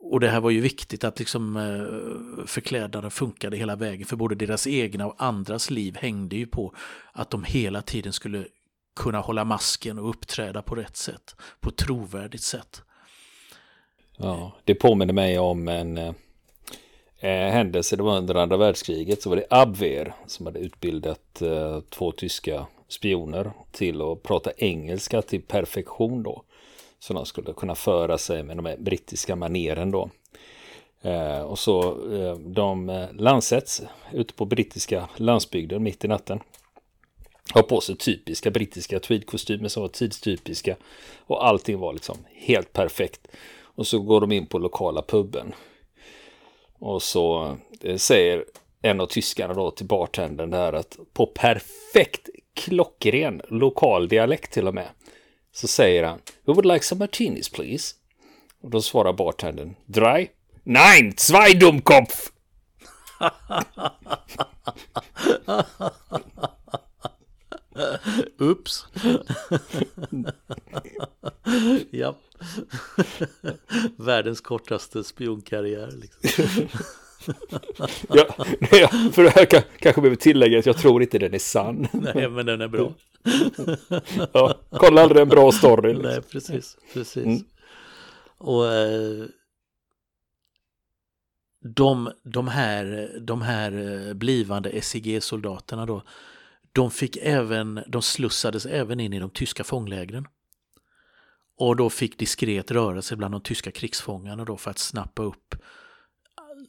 och 0.00 0.20
det 0.20 0.28
här 0.28 0.40
var 0.40 0.50
ju 0.50 0.60
viktigt 0.60 1.04
att 1.04 1.18
liksom 1.18 1.56
eh, 1.56 2.46
förklädnaden 2.46 3.10
funkade 3.10 3.56
hela 3.56 3.76
vägen 3.76 4.06
för 4.06 4.16
både 4.16 4.34
deras 4.34 4.66
egna 4.66 5.06
och 5.06 5.14
andras 5.18 5.70
liv 5.70 5.96
hängde 5.96 6.36
ju 6.36 6.46
på 6.46 6.74
att 7.12 7.30
de 7.30 7.44
hela 7.44 7.82
tiden 7.82 8.12
skulle 8.12 8.46
kunna 8.96 9.18
hålla 9.18 9.44
masken 9.44 9.98
och 9.98 10.10
uppträda 10.10 10.62
på 10.62 10.74
rätt 10.74 10.96
sätt, 10.96 11.36
på 11.60 11.68
ett 11.68 11.76
trovärdigt 11.76 12.42
sätt. 12.42 12.82
Ja, 14.16 14.52
det 14.64 14.74
påminner 14.74 15.14
mig 15.14 15.38
om 15.38 15.68
en 15.68 15.98
eh, 15.98 16.14
eh 17.20 17.52
händelse, 17.52 17.96
det 17.96 18.02
var 18.02 18.16
under 18.16 18.34
andra 18.34 18.56
världskriget, 18.56 19.22
så 19.22 19.28
var 19.28 19.36
det 19.36 19.46
Abwehr 19.50 20.14
som 20.26 20.46
hade 20.46 20.58
utbildat 20.58 21.42
eh, 21.42 21.80
två 21.80 22.12
tyska 22.12 22.66
spioner 22.92 23.52
till 23.70 24.02
att 24.02 24.22
prata 24.22 24.52
engelska 24.56 25.22
till 25.22 25.42
perfektion 25.42 26.22
då. 26.22 26.44
Så 26.98 27.14
de 27.14 27.26
skulle 27.26 27.52
kunna 27.52 27.74
föra 27.74 28.18
sig 28.18 28.42
med 28.42 28.56
de 28.56 28.66
här 28.66 28.76
brittiska 28.76 29.36
maneren 29.36 29.90
då. 29.90 30.10
Eh, 31.02 31.40
och 31.40 31.58
så 31.58 31.82
eh, 32.14 32.34
de 32.34 32.88
eh, 32.88 33.12
landsätts 33.12 33.82
ute 34.12 34.34
på 34.34 34.44
brittiska 34.44 35.08
landsbygden 35.16 35.82
mitt 35.82 36.04
i 36.04 36.08
natten. 36.08 36.40
Har 37.52 37.62
på 37.62 37.80
sig 37.80 37.96
typiska 37.96 38.50
brittiska 38.50 39.00
tweedkostymer 39.00 39.68
som 39.68 39.82
var 39.82 39.88
tidstypiska. 39.88 40.76
Och 41.18 41.46
allting 41.46 41.78
var 41.78 41.92
liksom 41.92 42.16
helt 42.34 42.72
perfekt. 42.72 43.28
Och 43.62 43.86
så 43.86 43.98
går 43.98 44.20
de 44.20 44.32
in 44.32 44.46
på 44.46 44.58
lokala 44.58 45.02
puben. 45.02 45.52
Och 46.78 47.02
så 47.02 47.56
eh, 47.80 47.96
säger 47.96 48.44
en 48.82 49.00
av 49.00 49.06
tyskarna 49.06 49.54
då 49.54 49.70
till 49.70 49.86
bartendern 49.86 50.50
där 50.50 50.72
att 50.72 50.98
på 51.12 51.26
perfekt 51.26 52.28
klockren 52.54 53.42
lokal 53.48 54.08
dialekt 54.08 54.52
till 54.52 54.68
och 54.68 54.74
med. 54.74 54.88
Så 55.52 55.68
säger 55.68 56.04
han 56.04 56.18
We 56.18 56.52
would 56.52 56.66
like 56.66 56.84
some 56.84 56.98
martinis 56.98 57.48
please. 57.48 57.94
Och 58.62 58.70
då 58.70 58.82
svarar 58.82 59.12
bartendern 59.12 59.74
Dry? 59.86 60.28
Nein, 60.64 61.14
zwei 61.16 61.54
Dummkopf! 61.54 62.32
Ups. 68.38 68.86
ja. 71.90 72.16
Världens 73.96 74.40
kortaste 74.40 75.04
spionkarriär. 75.04 75.90
Liksom 75.90 76.44
ja, 78.08 78.88
för 79.12 79.22
det 79.22 79.30
här 79.30 79.44
kan, 79.44 79.62
kanske 79.78 80.00
behöver 80.00 80.16
tillägga 80.16 80.58
att 80.58 80.66
jag 80.66 80.78
tror 80.78 81.02
inte 81.02 81.18
den 81.18 81.34
är 81.34 81.38
sann. 81.38 81.88
Nej, 81.92 82.28
men 82.28 82.46
den 82.46 82.60
är 82.60 82.68
bra. 82.68 82.92
ja, 84.32 84.54
kolla 84.70 85.02
aldrig 85.02 85.22
en 85.22 85.28
bra 85.28 85.52
story. 85.52 85.92
Liksom. 85.92 86.10
Nej, 86.10 86.22
precis. 86.22 86.76
precis. 86.92 87.24
Mm. 87.24 87.44
Och 88.38 88.66
eh, 88.66 89.24
de, 91.64 92.12
de, 92.22 92.48
här, 92.48 93.16
de 93.20 93.42
här 93.42 93.72
eh, 94.08 94.14
blivande 94.14 94.82
SIG-soldaterna 94.82 95.86
då, 95.86 96.02
de 96.72 96.90
fick 96.90 97.16
även, 97.16 97.80
de 97.86 98.02
slussades 98.02 98.66
även 98.66 99.00
in 99.00 99.12
i 99.12 99.18
de 99.18 99.30
tyska 99.30 99.64
fånglägren. 99.64 100.28
Och 101.56 101.76
då 101.76 101.90
fick 101.90 102.18
diskret 102.18 102.70
röra 102.70 103.02
sig 103.02 103.16
bland 103.16 103.34
de 103.34 103.40
tyska 103.40 103.70
krigsfångarna 103.70 104.44
då 104.44 104.56
för 104.56 104.70
att 104.70 104.78
snappa 104.78 105.22
upp 105.22 105.54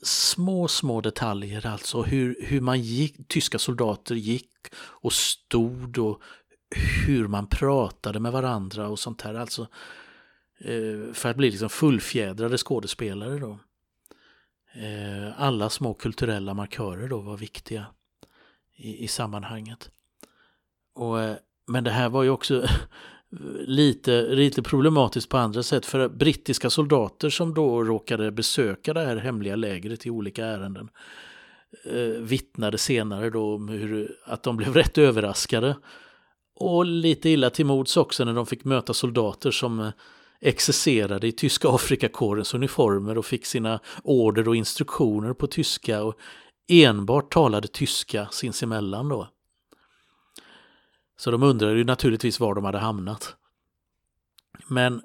små, 0.01 0.67
små 0.67 1.01
detaljer 1.01 1.65
alltså. 1.65 2.01
Hur, 2.01 2.37
hur 2.41 2.61
man 2.61 2.81
gick, 2.81 3.27
tyska 3.27 3.59
soldater 3.59 4.15
gick 4.15 4.49
och 4.75 5.13
stod 5.13 5.97
och 5.97 6.21
hur 7.05 7.27
man 7.27 7.47
pratade 7.47 8.19
med 8.19 8.31
varandra 8.31 8.87
och 8.87 8.99
sånt 8.99 9.21
här. 9.21 9.33
Alltså 9.33 9.67
eh, 10.59 11.13
för 11.13 11.29
att 11.29 11.37
bli 11.37 11.51
liksom 11.51 11.69
fullfjädrade 11.69 12.57
skådespelare 12.57 13.39
då. 13.39 13.59
Eh, 14.73 15.41
alla 15.41 15.69
små 15.69 15.93
kulturella 15.93 16.53
markörer 16.53 17.07
då 17.07 17.19
var 17.19 17.37
viktiga 17.37 17.85
i, 18.75 19.03
i 19.03 19.07
sammanhanget. 19.07 19.91
Och, 20.93 21.21
eh, 21.21 21.35
men 21.67 21.83
det 21.83 21.91
här 21.91 22.09
var 22.09 22.23
ju 22.23 22.29
också 22.29 22.67
lite, 23.65 24.21
lite 24.21 24.61
problematiskt 24.61 25.29
på 25.29 25.37
andra 25.37 25.63
sätt 25.63 25.85
för 25.85 26.09
brittiska 26.09 26.69
soldater 26.69 27.29
som 27.29 27.53
då 27.53 27.83
råkade 27.83 28.31
besöka 28.31 28.93
det 28.93 29.05
här 29.05 29.17
hemliga 29.17 29.55
lägret 29.55 30.05
i 30.05 30.09
olika 30.09 30.45
ärenden 30.45 30.89
eh, 31.85 32.21
vittnade 32.21 32.77
senare 32.77 33.29
då 33.29 33.55
om 33.55 33.69
hur, 33.69 34.15
att 34.25 34.43
de 34.43 34.57
blev 34.57 34.73
rätt 34.73 34.97
överraskade 34.97 35.75
och 36.55 36.85
lite 36.85 37.29
illa 37.29 37.49
till 37.49 37.65
mods 37.65 37.97
också 37.97 38.25
när 38.25 38.33
de 38.33 38.45
fick 38.45 38.63
möta 38.63 38.93
soldater 38.93 39.51
som 39.51 39.79
eh, 39.79 39.89
exercerade 40.41 41.27
i 41.27 41.31
tyska 41.31 41.69
Afrikakårens 41.75 42.53
uniformer 42.53 43.17
och 43.17 43.25
fick 43.25 43.45
sina 43.45 43.79
order 44.03 44.47
och 44.47 44.55
instruktioner 44.55 45.33
på 45.33 45.47
tyska 45.47 46.03
och 46.03 46.15
enbart 46.67 47.33
talade 47.33 47.67
tyska 47.67 48.27
sinsemellan 48.31 49.09
då. 49.09 49.27
Så 51.21 51.31
de 51.31 51.43
undrade 51.43 51.77
ju 51.77 51.83
naturligtvis 51.83 52.39
var 52.39 52.55
de 52.55 52.65
hade 52.65 52.77
hamnat. 52.77 53.35
Men 54.67 55.01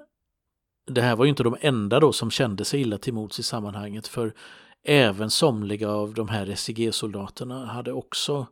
det 0.87 1.01
här 1.01 1.15
var 1.15 1.25
ju 1.25 1.29
inte 1.29 1.43
de 1.43 1.57
enda 1.61 1.99
då 1.99 2.13
som 2.13 2.31
kände 2.31 2.65
sig 2.65 2.81
illa 2.81 2.97
till 2.97 3.13
mods 3.13 3.39
i 3.39 3.43
sammanhanget 3.43 4.07
för 4.07 4.33
även 4.83 5.29
somliga 5.29 5.89
av 5.89 6.13
de 6.13 6.29
här 6.29 6.55
SIG-soldaterna 6.55 7.65
hade 7.65 7.91
också 7.91 8.47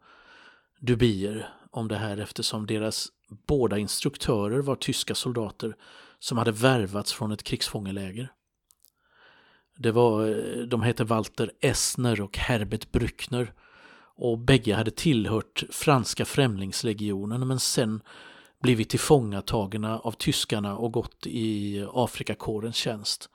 dubier 0.79 1.49
om 1.71 1.87
det 1.87 1.97
här 1.97 2.17
eftersom 2.17 2.65
deras 2.65 3.07
båda 3.47 3.77
instruktörer 3.77 4.59
var 4.59 4.75
tyska 4.75 5.15
soldater 5.15 5.75
som 6.19 6.37
hade 6.37 6.51
värvats 6.51 7.13
från 7.13 7.31
ett 7.31 7.43
krigsfångeläger. 7.43 8.31
Det 9.77 9.91
var, 9.91 10.25
de 10.65 10.81
hette 10.81 11.03
Walter 11.03 11.51
Essner 11.61 12.21
och 12.21 12.37
Herbert 12.37 12.91
Brückner 12.91 13.53
och 14.15 14.39
bägge 14.39 14.75
hade 14.75 14.91
tillhört 14.91 15.63
franska 15.69 16.25
främlingslegionen 16.25 17.47
men 17.47 17.59
sen 17.59 18.01
blivit 18.61 18.89
tillfångatagna 18.89 19.99
av 19.99 20.11
tyskarna 20.11 20.77
och 20.77 20.91
gått 20.91 21.27
i 21.27 21.85
Afrikakårens 21.93 22.75
tjänst. 22.75 23.29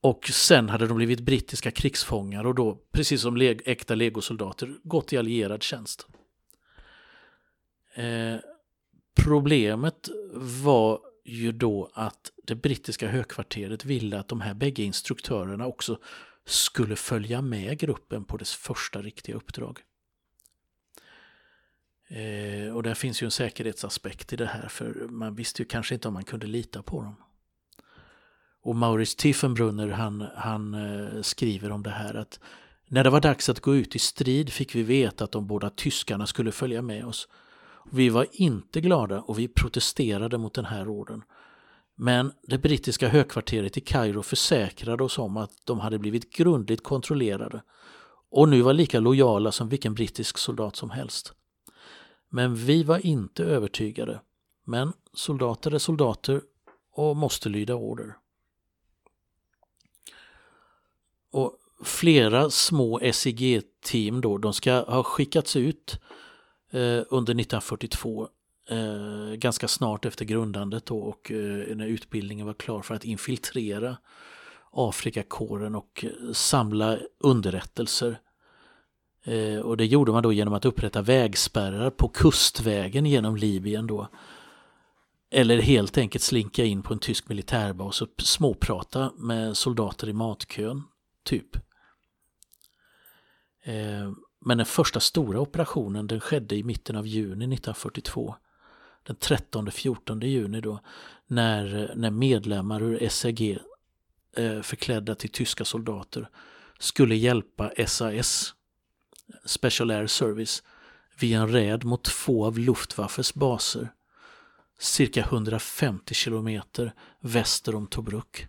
Och 0.00 0.28
sen 0.28 0.68
hade 0.68 0.86
de 0.86 0.96
blivit 0.96 1.20
brittiska 1.20 1.70
krigsfångar 1.70 2.46
och 2.46 2.54
då, 2.54 2.78
precis 2.92 3.22
som 3.22 3.36
leg 3.36 3.62
äkta 3.64 3.94
legosoldater, 3.94 4.74
gått 4.82 5.12
i 5.12 5.18
allierad 5.18 5.62
tjänst. 5.62 6.06
Eh, 7.94 8.36
problemet 9.24 10.08
var 10.62 11.00
ju 11.24 11.52
då 11.52 11.90
att 11.94 12.32
det 12.44 12.54
brittiska 12.54 13.08
högkvarteret 13.08 13.84
ville 13.84 14.18
att 14.18 14.28
de 14.28 14.40
här 14.40 14.54
bägge 14.54 14.82
instruktörerna 14.82 15.66
också 15.66 15.98
skulle 16.46 16.96
följa 16.96 17.42
med 17.42 17.78
gruppen 17.78 18.24
på 18.24 18.36
dess 18.36 18.54
första 18.54 19.02
riktiga 19.02 19.36
uppdrag. 19.36 19.80
Eh, 22.08 22.76
och 22.76 22.82
där 22.82 22.94
finns 22.94 23.22
ju 23.22 23.24
en 23.24 23.30
säkerhetsaspekt 23.30 24.32
i 24.32 24.36
det 24.36 24.46
här 24.46 24.68
för 24.68 25.08
man 25.08 25.34
visste 25.34 25.62
ju 25.62 25.66
kanske 25.68 25.94
inte 25.94 26.08
om 26.08 26.14
man 26.14 26.24
kunde 26.24 26.46
lita 26.46 26.82
på 26.82 27.02
dem. 27.02 27.16
Och 28.62 28.76
Maurice 28.76 29.16
Tiefenbrunner 29.18 29.88
han, 29.88 30.26
han 30.36 30.74
eh, 30.74 31.22
skriver 31.22 31.70
om 31.70 31.82
det 31.82 31.90
här 31.90 32.14
att 32.14 32.40
när 32.88 33.04
det 33.04 33.10
var 33.10 33.20
dags 33.20 33.48
att 33.48 33.60
gå 33.60 33.76
ut 33.76 33.96
i 33.96 33.98
strid 33.98 34.52
fick 34.52 34.74
vi 34.74 34.82
veta 34.82 35.24
att 35.24 35.32
de 35.32 35.46
båda 35.46 35.70
tyskarna 35.70 36.26
skulle 36.26 36.52
följa 36.52 36.82
med 36.82 37.04
oss. 37.04 37.28
Vi 37.92 38.08
var 38.08 38.26
inte 38.32 38.80
glada 38.80 39.20
och 39.20 39.38
vi 39.38 39.48
protesterade 39.48 40.38
mot 40.38 40.54
den 40.54 40.64
här 40.64 40.88
orden. 40.88 41.22
Men 42.02 42.32
det 42.42 42.58
brittiska 42.58 43.08
högkvarteret 43.08 43.76
i 43.76 43.80
Kairo 43.80 44.22
försäkrade 44.22 45.04
oss 45.04 45.18
om 45.18 45.36
att 45.36 45.50
de 45.64 45.80
hade 45.80 45.98
blivit 45.98 46.32
grundligt 46.32 46.82
kontrollerade 46.82 47.62
och 48.30 48.48
nu 48.48 48.62
var 48.62 48.72
lika 48.72 49.00
lojala 49.00 49.52
som 49.52 49.68
vilken 49.68 49.94
brittisk 49.94 50.38
soldat 50.38 50.76
som 50.76 50.90
helst. 50.90 51.32
Men 52.28 52.54
vi 52.54 52.82
var 52.82 53.06
inte 53.06 53.44
övertygade. 53.44 54.20
Men 54.64 54.92
soldater 55.12 55.74
är 55.74 55.78
soldater 55.78 56.42
och 56.92 57.16
måste 57.16 57.48
lyda 57.48 57.74
order. 57.74 58.16
Och 61.30 61.58
flera 61.84 62.50
små 62.50 63.00
SIG-team 63.12 64.20
då, 64.20 64.38
de 64.38 64.52
ska 64.52 64.72
ha 64.72 65.02
skickats 65.02 65.56
ut 65.56 66.00
eh, 66.70 67.02
under 67.10 67.32
1942 67.32 68.28
eh, 68.70 69.34
ganska 69.34 69.68
snart 69.68 70.04
efter 70.04 70.24
grundandet 70.24 70.86
då, 70.86 70.98
och 70.98 71.30
eh, 71.30 71.76
när 71.76 71.86
utbildningen 71.86 72.46
var 72.46 72.54
klar 72.54 72.82
för 72.82 72.94
att 72.94 73.04
infiltrera 73.04 73.96
Afrikakåren 74.70 75.74
och 75.74 76.04
eh, 76.04 76.32
samla 76.32 76.98
underrättelser. 77.18 78.20
Eh, 79.24 79.58
och 79.58 79.76
det 79.76 79.86
gjorde 79.86 80.12
man 80.12 80.22
då 80.22 80.32
genom 80.32 80.54
att 80.54 80.64
upprätta 80.64 81.02
vägspärrar 81.02 81.90
på 81.90 82.08
kustvägen 82.08 83.06
genom 83.06 83.36
Libyen 83.36 83.86
då. 83.86 84.08
Eller 85.30 85.62
helt 85.62 85.98
enkelt 85.98 86.24
slinka 86.24 86.64
in 86.64 86.82
på 86.82 86.92
en 86.92 86.98
tysk 86.98 87.28
militärbas 87.28 88.02
och 88.02 88.08
småprata 88.18 89.12
med 89.16 89.56
soldater 89.56 90.08
i 90.08 90.12
matkön, 90.12 90.82
typ. 91.24 91.56
Eh, 93.64 94.12
men 94.40 94.58
den 94.58 94.66
första 94.66 95.00
stora 95.00 95.40
operationen 95.40 96.06
den 96.06 96.20
skedde 96.20 96.56
i 96.56 96.62
mitten 96.62 96.96
av 96.96 97.06
juni 97.06 97.44
1942. 97.44 98.34
Den 99.02 99.16
13-14 99.16 100.24
juni 100.24 100.60
då 100.60 100.80
när, 101.26 101.92
när 101.96 102.10
medlemmar 102.10 102.82
ur 102.82 103.08
SEG 103.08 103.58
eh, 104.36 104.60
förklädda 104.60 105.14
till 105.14 105.30
tyska 105.30 105.64
soldater 105.64 106.28
skulle 106.78 107.14
hjälpa 107.14 107.70
SAS, 107.86 108.54
Special 109.44 109.90
Air 109.90 110.06
Service, 110.06 110.62
vid 111.18 111.36
en 111.36 111.48
räd 111.48 111.84
mot 111.84 112.04
två 112.04 112.46
av 112.46 112.58
Luftwaffes 112.58 113.34
baser 113.34 113.88
cirka 114.78 115.20
150 115.20 116.14
kilometer 116.14 116.92
väster 117.20 117.74
om 117.74 117.86
Tobruk. 117.86 118.46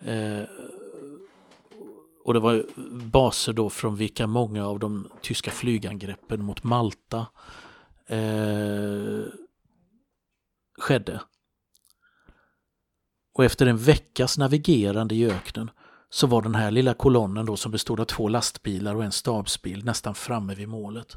Eh, 0.00 0.42
och 2.24 2.34
det 2.34 2.40
var 2.40 2.66
baser 2.92 3.52
då 3.52 3.70
från 3.70 3.96
vilka 3.96 4.26
många 4.26 4.66
av 4.66 4.78
de 4.78 5.10
tyska 5.22 5.50
flygangreppen 5.50 6.44
mot 6.44 6.64
Malta 6.64 7.26
eh, 8.10 9.24
skedde. 10.78 11.20
Och 13.34 13.44
efter 13.44 13.66
en 13.66 13.78
veckas 13.78 14.38
navigerande 14.38 15.14
i 15.14 15.30
öknen 15.30 15.70
så 16.10 16.26
var 16.26 16.42
den 16.42 16.54
här 16.54 16.70
lilla 16.70 16.94
kolonnen 16.94 17.46
då 17.46 17.56
som 17.56 17.72
bestod 17.72 18.00
av 18.00 18.04
två 18.04 18.28
lastbilar 18.28 18.94
och 18.94 19.04
en 19.04 19.12
stabsbil 19.12 19.84
nästan 19.84 20.14
framme 20.14 20.54
vid 20.54 20.68
målet. 20.68 21.16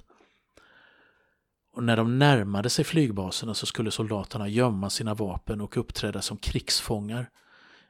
Och 1.74 1.84
när 1.84 1.98
de 1.98 2.20
närmade 2.20 2.70
sig 2.70 2.86
flygbaserna 2.86 3.54
så 3.54 3.66
skulle 3.66 3.92
soldaterna 3.92 4.48
gömma 4.48 4.90
sina 4.90 5.14
vapen 5.14 5.62
och 5.62 5.78
uppträda 5.78 6.22
som 6.22 6.38
krigsfångar 6.38 7.30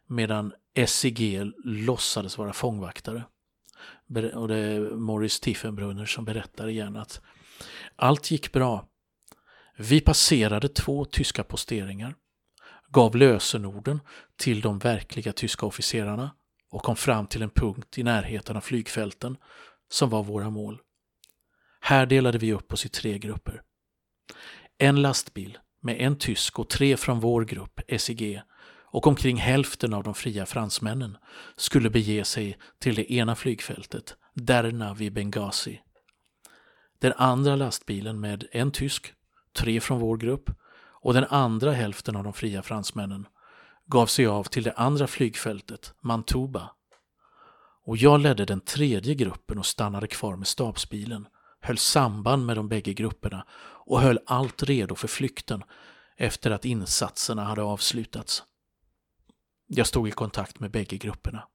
medan 0.08 0.54
SIG 0.88 1.52
låtsades 1.64 2.38
vara 2.38 2.54
fångvaktare. 2.54 3.24
Och 4.34 4.48
det 4.48 4.58
är 4.58 4.80
Morris 4.96 5.40
Tiefenbrunner 5.40 6.06
som 6.06 6.26
berättar 6.26 6.68
igen 6.68 6.96
att 6.96 7.22
allt 7.96 8.32
gick 8.32 8.52
bra. 8.52 8.88
Vi 9.78 10.02
passerade 10.02 10.70
två 10.70 11.06
tyska 11.06 11.44
posteringar, 11.44 12.16
gav 12.90 13.16
lösenorden 13.16 14.00
till 14.36 14.62
de 14.62 14.80
verkliga 14.80 15.34
tyska 15.34 15.66
officerarna 15.66 16.36
och 16.70 16.84
kom 16.84 16.96
fram 16.96 17.28
till 17.28 17.42
en 17.42 17.50
punkt 17.50 17.98
i 17.98 18.04
närheten 18.04 18.58
av 18.58 18.62
flygfälten 18.62 19.38
som 19.90 20.10
var 20.10 20.24
våra 20.24 20.50
mål. 20.50 20.82
Här 21.82 22.06
delade 22.06 22.38
vi 22.38 22.54
upp 22.54 22.74
oss 22.74 22.86
i 22.86 22.90
tre 22.90 23.20
grupper. 23.20 23.62
En 24.78 25.02
lastbil 25.02 25.58
med 25.82 26.02
en 26.02 26.18
tysk 26.18 26.60
och 26.60 26.70
tre 26.70 26.98
från 26.98 27.20
vår 27.20 27.46
grupp, 27.46 27.80
SIG, 27.98 28.42
och 28.94 29.08
omkring 29.08 29.38
hälften 29.38 29.94
av 29.94 30.04
de 30.04 30.14
fria 30.14 30.46
fransmännen 30.46 31.18
skulle 31.56 31.90
bege 31.90 32.26
sig 32.26 32.58
till 32.80 32.96
det 32.96 33.14
ena 33.14 33.36
flygfältet, 33.36 34.16
Derna 34.34 34.94
vid 34.94 35.14
Benghazi. 35.14 35.82
Den 37.00 37.14
andra 37.18 37.56
lastbilen 37.56 38.20
med 38.20 38.48
en 38.52 38.72
tysk, 38.72 39.14
tre 39.54 39.80
från 39.80 40.00
vår 40.00 40.18
grupp 40.18 40.50
och 41.02 41.14
den 41.14 41.26
andra 41.30 41.72
hälften 41.72 42.16
av 42.16 42.24
de 42.24 42.34
fria 42.34 42.62
fransmännen 42.62 43.28
gav 43.86 44.06
sig 44.06 44.28
av 44.28 44.44
till 44.44 44.64
det 44.64 44.74
andra 44.74 45.08
flygfältet, 45.08 45.94
Mantuba. 46.02 46.72
Och 47.86 47.98
jag 47.98 48.20
ledde 48.20 48.46
den 48.46 48.62
tredje 48.62 49.16
gruppen 49.16 49.58
och 49.58 49.66
stannade 49.66 50.08
kvar 50.08 50.36
med 50.36 50.48
stabsbilen, 50.48 51.28
höll 51.62 51.78
samband 51.78 52.46
med 52.46 52.58
de 52.58 52.70
bägge 52.70 52.94
grupperna 52.94 53.46
och 53.86 54.02
höll 54.02 54.20
allt 54.26 54.64
redo 54.64 54.96
för 54.96 55.08
flykten 55.08 55.64
efter 56.18 56.52
att 56.52 56.66
insatserna 56.66 57.44
hade 57.44 57.62
avslutats. 57.62 58.44
Jag 59.68 59.88
stod 59.88 60.08
i 60.08 60.12
kontakt 60.12 60.60
med 60.60 60.72
bägge 60.72 60.98
grupperna. 60.98 61.48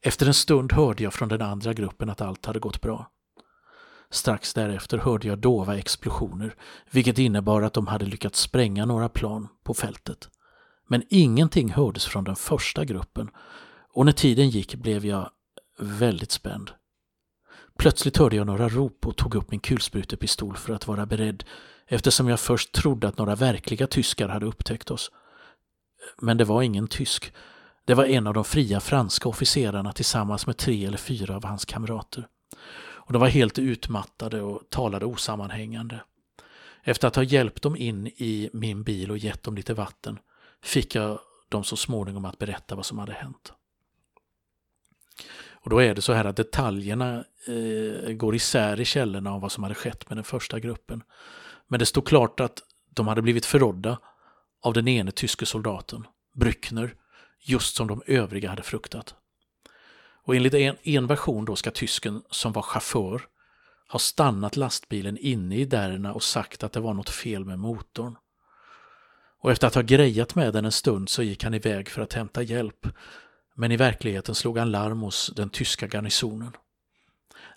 Efter 0.00 0.26
en 0.26 0.34
stund 0.34 0.72
hörde 0.72 1.02
jag 1.02 1.14
från 1.14 1.28
den 1.28 1.42
andra 1.42 1.72
gruppen 1.72 2.10
att 2.10 2.20
allt 2.20 2.46
hade 2.46 2.58
gått 2.58 2.80
bra. 2.80 3.10
Strax 4.12 4.54
därefter 4.54 4.98
hörde 4.98 5.28
jag 5.28 5.38
dova 5.38 5.78
explosioner, 5.78 6.54
vilket 6.90 7.18
innebar 7.18 7.62
att 7.62 7.72
de 7.72 7.86
hade 7.86 8.04
lyckats 8.04 8.40
spränga 8.40 8.86
några 8.86 9.08
plan 9.08 9.48
på 9.64 9.74
fältet. 9.74 10.28
Men 10.88 11.02
ingenting 11.08 11.72
hördes 11.72 12.04
från 12.04 12.24
den 12.24 12.36
första 12.36 12.84
gruppen 12.84 13.30
och 13.92 14.06
när 14.06 14.12
tiden 14.12 14.50
gick 14.50 14.74
blev 14.74 15.06
jag 15.06 15.30
väldigt 15.78 16.30
spänd. 16.32 16.70
Plötsligt 17.78 18.16
hörde 18.16 18.36
jag 18.36 18.46
några 18.46 18.68
rop 18.68 19.06
och 19.06 19.16
tog 19.16 19.34
upp 19.34 19.50
min 19.50 19.60
kulsprutepistol 19.60 20.56
för 20.56 20.74
att 20.74 20.86
vara 20.86 21.06
beredd 21.06 21.44
eftersom 21.86 22.28
jag 22.28 22.40
först 22.40 22.72
trodde 22.72 23.08
att 23.08 23.18
några 23.18 23.34
verkliga 23.34 23.86
tyskar 23.86 24.28
hade 24.28 24.46
upptäckt 24.46 24.90
oss. 24.90 25.10
Men 26.20 26.36
det 26.36 26.44
var 26.44 26.62
ingen 26.62 26.88
tysk. 26.88 27.32
Det 27.84 27.94
var 27.94 28.04
en 28.04 28.26
av 28.26 28.34
de 28.34 28.44
fria 28.44 28.80
franska 28.80 29.28
officerarna 29.28 29.92
tillsammans 29.92 30.46
med 30.46 30.56
tre 30.56 30.86
eller 30.86 30.98
fyra 30.98 31.36
av 31.36 31.44
hans 31.44 31.64
kamrater. 31.64 32.28
Och 33.06 33.12
de 33.12 33.20
var 33.20 33.28
helt 33.28 33.58
utmattade 33.58 34.42
och 34.42 34.62
talade 34.70 35.06
osammanhängande. 35.06 36.00
Efter 36.82 37.08
att 37.08 37.16
ha 37.16 37.22
hjälpt 37.22 37.62
dem 37.62 37.76
in 37.76 38.06
i 38.06 38.50
min 38.52 38.82
bil 38.82 39.10
och 39.10 39.18
gett 39.18 39.42
dem 39.42 39.54
lite 39.54 39.74
vatten 39.74 40.18
fick 40.62 40.94
jag 40.94 41.18
dem 41.48 41.64
så 41.64 41.76
småningom 41.76 42.24
att 42.24 42.38
berätta 42.38 42.74
vad 42.74 42.86
som 42.86 42.98
hade 42.98 43.12
hänt. 43.12 43.52
Och 45.64 45.70
då 45.70 45.78
är 45.82 45.94
det 45.94 46.02
så 46.02 46.12
här 46.12 46.24
att 46.24 46.36
detaljerna 46.36 47.24
eh, 47.46 48.12
går 48.12 48.34
isär 48.34 48.80
i 48.80 48.84
källorna 48.84 49.32
om 49.32 49.40
vad 49.40 49.52
som 49.52 49.62
hade 49.62 49.74
skett 49.74 50.08
med 50.08 50.16
den 50.16 50.24
första 50.24 50.60
gruppen. 50.60 51.02
Men 51.68 51.78
det 51.78 51.86
stod 51.86 52.06
klart 52.06 52.40
att 52.40 52.62
de 52.90 53.08
hade 53.08 53.22
blivit 53.22 53.46
förrådda 53.46 53.98
av 54.62 54.72
den 54.72 54.88
ene 54.88 55.10
tyske 55.10 55.46
soldaten, 55.46 56.06
Brückner, 56.34 56.94
just 57.40 57.76
som 57.76 57.88
de 57.88 58.02
övriga 58.06 58.50
hade 58.50 58.62
fruktat. 58.62 59.14
Och 60.24 60.36
enligt 60.36 60.54
en, 60.54 60.76
en 60.82 61.06
version 61.06 61.44
då 61.44 61.56
ska 61.56 61.70
tysken 61.70 62.22
som 62.30 62.52
var 62.52 62.62
chaufför 62.62 63.22
ha 63.88 63.98
stannat 63.98 64.56
lastbilen 64.56 65.18
inne 65.18 65.56
i 65.56 65.64
Derna 65.64 66.12
och 66.12 66.22
sagt 66.22 66.62
att 66.62 66.72
det 66.72 66.80
var 66.80 66.94
något 66.94 67.10
fel 67.10 67.44
med 67.44 67.58
motorn. 67.58 68.16
Och 69.40 69.50
efter 69.50 69.66
att 69.66 69.74
ha 69.74 69.82
grejat 69.82 70.34
med 70.34 70.52
den 70.52 70.64
en 70.64 70.72
stund 70.72 71.08
så 71.08 71.22
gick 71.22 71.44
han 71.44 71.54
iväg 71.54 71.88
för 71.88 72.02
att 72.02 72.12
hämta 72.12 72.42
hjälp. 72.42 72.86
Men 73.54 73.72
i 73.72 73.76
verkligheten 73.76 74.34
slog 74.34 74.58
han 74.58 74.70
larm 74.70 75.00
hos 75.00 75.32
den 75.36 75.50
tyska 75.50 75.86
garnisonen. 75.86 76.52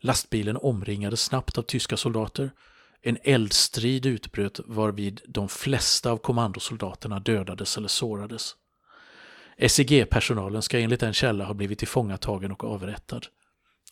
Lastbilen 0.02 0.58
omringades 0.58 1.22
snabbt 1.22 1.58
av 1.58 1.62
tyska 1.62 1.98
soldater. 1.98 2.52
En 3.02 3.18
eldstrid 3.24 4.06
utbröt 4.06 4.60
varvid 4.66 5.22
de 5.28 5.50
flesta 5.50 6.12
av 6.12 6.18
kommandosoldaterna 6.18 7.20
dödades 7.20 7.78
eller 7.78 7.88
sårades. 7.88 8.56
SEG-personalen 9.60 10.62
ska 10.62 10.80
enligt 10.80 11.04
en 11.04 11.14
källa 11.14 11.46
ha 11.46 11.54
blivit 11.54 11.80
tillfångatagen 11.80 12.52
och 12.52 12.64
avrättad. 12.64 13.22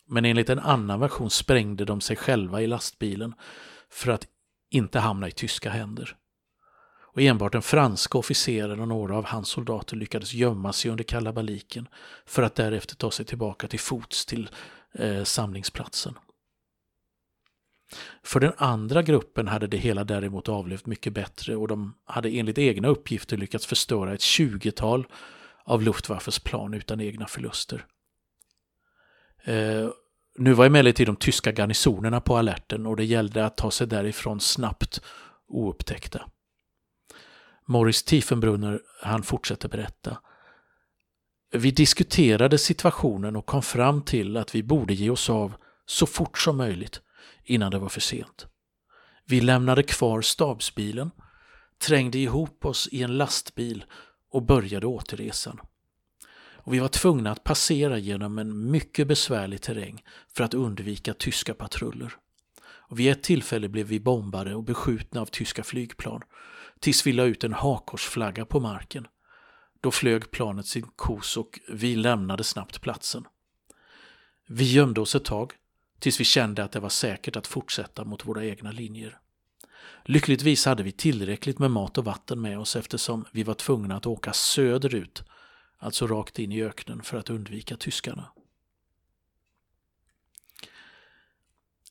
Men 0.06 0.24
enligt 0.24 0.50
en 0.50 0.58
annan 0.58 1.00
version 1.00 1.30
sprängde 1.30 1.84
de 1.84 2.00
sig 2.00 2.16
själva 2.16 2.62
i 2.62 2.66
lastbilen 2.66 3.34
för 3.90 4.12
att 4.12 4.26
inte 4.70 4.98
hamna 4.98 5.28
i 5.28 5.32
tyska 5.32 5.70
händer. 5.70 6.16
Och 7.14 7.22
enbart 7.22 7.52
den 7.52 7.62
franska 7.62 8.18
officeren 8.18 8.80
och 8.80 8.88
några 8.88 9.16
av 9.16 9.24
hans 9.24 9.48
soldater 9.48 9.96
lyckades 9.96 10.34
gömma 10.34 10.72
sig 10.72 10.90
under 10.90 11.04
kalabaliken 11.04 11.88
för 12.26 12.42
att 12.42 12.54
därefter 12.54 12.96
ta 12.96 13.10
sig 13.10 13.26
tillbaka 13.26 13.68
till 13.68 13.80
fots 13.80 14.26
till 14.26 14.50
eh, 14.94 15.24
samlingsplatsen. 15.24 16.14
För 18.22 18.40
den 18.40 18.52
andra 18.56 19.02
gruppen 19.02 19.48
hade 19.48 19.66
det 19.66 19.76
hela 19.76 20.04
däremot 20.04 20.48
avlevt 20.48 20.86
mycket 20.86 21.12
bättre 21.12 21.56
och 21.56 21.68
de 21.68 21.94
hade 22.04 22.28
enligt 22.28 22.58
egna 22.58 22.88
uppgifter 22.88 23.36
lyckats 23.36 23.66
förstöra 23.66 24.14
ett 24.14 24.20
tjugotal 24.20 25.06
av 25.64 25.82
Luftwaffes 25.82 26.38
plan 26.38 26.74
utan 26.74 27.00
egna 27.00 27.26
förluster. 27.26 27.86
Eh, 29.44 29.88
nu 30.38 30.52
var 30.52 30.66
emellertid 30.66 31.08
de 31.08 31.16
tyska 31.16 31.52
garnisonerna 31.52 32.20
på 32.20 32.36
alerten 32.36 32.86
och 32.86 32.96
det 32.96 33.04
gällde 33.04 33.46
att 33.46 33.56
ta 33.56 33.70
sig 33.70 33.86
därifrån 33.86 34.40
snabbt 34.40 35.00
oupptäckta. 35.48 36.22
Morris 37.66 38.02
Tiefenbrunner, 38.02 38.80
han 39.02 39.22
fortsätter 39.22 39.68
berätta. 39.68 40.18
Vi 41.52 41.70
diskuterade 41.70 42.58
situationen 42.58 43.36
och 43.36 43.46
kom 43.46 43.62
fram 43.62 44.02
till 44.02 44.36
att 44.36 44.54
vi 44.54 44.62
borde 44.62 44.94
ge 44.94 45.10
oss 45.10 45.30
av 45.30 45.54
så 45.86 46.06
fort 46.06 46.38
som 46.38 46.56
möjligt 46.56 47.00
innan 47.44 47.70
det 47.70 47.78
var 47.78 47.88
för 47.88 48.00
sent. 48.00 48.46
Vi 49.26 49.40
lämnade 49.40 49.82
kvar 49.82 50.20
stabsbilen, 50.20 51.10
trängde 51.78 52.18
ihop 52.18 52.64
oss 52.64 52.88
i 52.92 53.02
en 53.02 53.16
lastbil 53.16 53.84
och 54.34 54.42
började 54.42 54.86
återresan. 54.86 55.60
Och 56.56 56.74
vi 56.74 56.78
var 56.78 56.88
tvungna 56.88 57.30
att 57.30 57.44
passera 57.44 57.98
genom 57.98 58.38
en 58.38 58.70
mycket 58.70 59.08
besvärlig 59.08 59.62
terräng 59.62 60.02
för 60.28 60.44
att 60.44 60.54
undvika 60.54 61.14
tyska 61.14 61.54
patruller. 61.54 62.14
Och 62.62 62.98
vid 62.98 63.12
ett 63.12 63.22
tillfälle 63.22 63.68
blev 63.68 63.86
vi 63.86 64.00
bombade 64.00 64.54
och 64.54 64.64
beskjutna 64.64 65.20
av 65.20 65.26
tyska 65.26 65.64
flygplan 65.64 66.22
tills 66.80 67.06
vi 67.06 67.12
la 67.12 67.24
ut 67.24 67.44
en 67.44 67.52
hakorsflagga 67.52 68.44
på 68.44 68.60
marken. 68.60 69.06
Då 69.80 69.90
flög 69.90 70.30
planet 70.30 70.66
sin 70.66 70.86
kos 70.96 71.36
och 71.36 71.60
vi 71.68 71.96
lämnade 71.96 72.44
snabbt 72.44 72.80
platsen. 72.80 73.24
Vi 74.46 74.72
gömde 74.72 75.00
oss 75.00 75.14
ett 75.14 75.24
tag 75.24 75.52
tills 75.98 76.20
vi 76.20 76.24
kände 76.24 76.64
att 76.64 76.72
det 76.72 76.80
var 76.80 76.88
säkert 76.88 77.36
att 77.36 77.46
fortsätta 77.46 78.04
mot 78.04 78.26
våra 78.26 78.44
egna 78.44 78.70
linjer. 78.70 79.18
Lyckligtvis 80.04 80.66
hade 80.66 80.82
vi 80.82 80.92
tillräckligt 80.92 81.58
med 81.58 81.70
mat 81.70 81.98
och 81.98 82.04
vatten 82.04 82.40
med 82.40 82.58
oss 82.58 82.76
eftersom 82.76 83.24
vi 83.32 83.42
var 83.42 83.54
tvungna 83.54 83.96
att 83.96 84.06
åka 84.06 84.32
söderut, 84.32 85.24
alltså 85.78 86.06
rakt 86.06 86.38
in 86.38 86.52
i 86.52 86.62
öknen 86.62 87.02
för 87.02 87.16
att 87.16 87.30
undvika 87.30 87.76
tyskarna. 87.76 88.30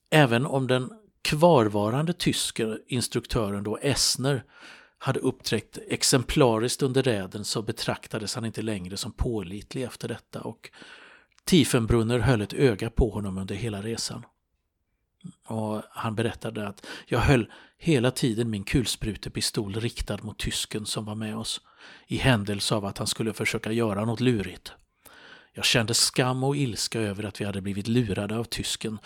Även 0.10 0.46
om 0.46 0.68
den 0.68 0.90
kvarvarande 1.22 2.14
tyske 2.14 2.78
instruktören 2.88 3.64
då 3.64 3.78
Essner 3.78 4.44
hade 4.98 5.20
uppträtt 5.20 5.78
exemplariskt 5.88 6.82
under 6.82 7.04
räden 7.04 7.46
så 7.46 7.62
betraktades 7.62 8.36
han 8.36 8.46
inte 8.46 8.62
längre 8.62 8.98
som 8.98 9.12
pålitlig 9.12 9.84
efter 9.84 10.08
detta 10.08 10.42
och 10.42 10.70
Tiefenbrunner 11.44 12.20
höll 12.20 12.42
ett 12.42 12.54
öga 12.54 12.90
på 12.90 13.10
honom 13.10 13.38
under 13.38 13.56
hela 13.56 13.82
resan. 13.82 14.26
Och 15.46 15.82
han 15.90 16.16
berättade 16.16 16.68
att 16.68 16.86
jag 17.08 17.20
höll 17.20 17.52
hela 17.78 18.12
tiden 18.12 18.50
min 18.50 18.64
kulsprutepistol 18.64 19.76
riktad 19.76 20.18
mot 20.22 20.40
tysken 20.40 20.86
som 20.86 21.06
var 21.06 21.16
med 21.16 21.38
oss 21.38 21.62
i 22.08 22.18
händelse 22.18 22.76
av 22.76 22.86
att 22.86 22.98
han 22.98 23.08
skulle 23.08 23.34
försöka 23.34 23.72
göra 23.72 24.06
något 24.06 24.20
lurigt. 24.20 24.72
Jag 25.54 25.66
kände 25.66 25.94
skam 25.94 26.44
och 26.44 26.58
ilska 26.58 27.00
över 27.00 27.24
att 27.24 27.42
vi 27.42 27.46
hade 27.46 27.62
blivit 27.62 27.88
lurade 27.88 28.38
av 28.38 28.44
tysken 28.44 29.00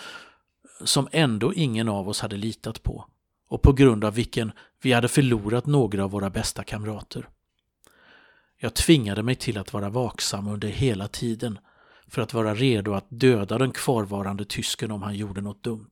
som 0.83 1.07
ändå 1.11 1.53
ingen 1.53 1.89
av 1.89 2.09
oss 2.09 2.21
hade 2.21 2.37
litat 2.37 2.83
på 2.83 3.05
och 3.49 3.61
på 3.61 3.73
grund 3.73 4.05
av 4.05 4.13
vilken 4.13 4.51
vi 4.81 4.93
hade 4.93 5.07
förlorat 5.07 5.65
några 5.65 6.03
av 6.03 6.11
våra 6.11 6.29
bästa 6.29 6.63
kamrater. 6.63 7.29
Jag 8.57 8.73
tvingade 8.73 9.23
mig 9.23 9.35
till 9.35 9.57
att 9.57 9.73
vara 9.73 9.89
vaksam 9.89 10.47
under 10.47 10.67
hela 10.67 11.07
tiden 11.07 11.59
för 12.07 12.21
att 12.21 12.33
vara 12.33 12.55
redo 12.55 12.93
att 12.93 13.05
döda 13.09 13.57
den 13.57 13.71
kvarvarande 13.71 14.45
tysken 14.45 14.91
om 14.91 15.03
han 15.03 15.15
gjorde 15.15 15.41
något 15.41 15.63
dumt. 15.63 15.91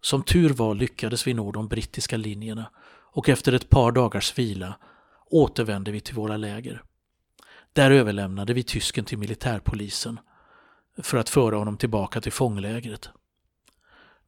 Som 0.00 0.22
tur 0.22 0.50
var 0.50 0.74
lyckades 0.74 1.26
vi 1.26 1.34
nå 1.34 1.52
de 1.52 1.68
brittiska 1.68 2.16
linjerna 2.16 2.70
och 3.12 3.28
efter 3.28 3.52
ett 3.52 3.68
par 3.68 3.92
dagars 3.92 4.38
vila 4.38 4.76
återvände 5.26 5.90
vi 5.90 6.00
till 6.00 6.14
våra 6.14 6.36
läger. 6.36 6.82
Där 7.72 7.90
överlämnade 7.90 8.54
vi 8.54 8.62
tysken 8.62 9.04
till 9.04 9.18
militärpolisen 9.18 10.20
för 10.98 11.18
att 11.18 11.28
föra 11.28 11.56
honom 11.56 11.76
tillbaka 11.76 12.20
till 12.20 12.32
fånglägret. 12.32 13.08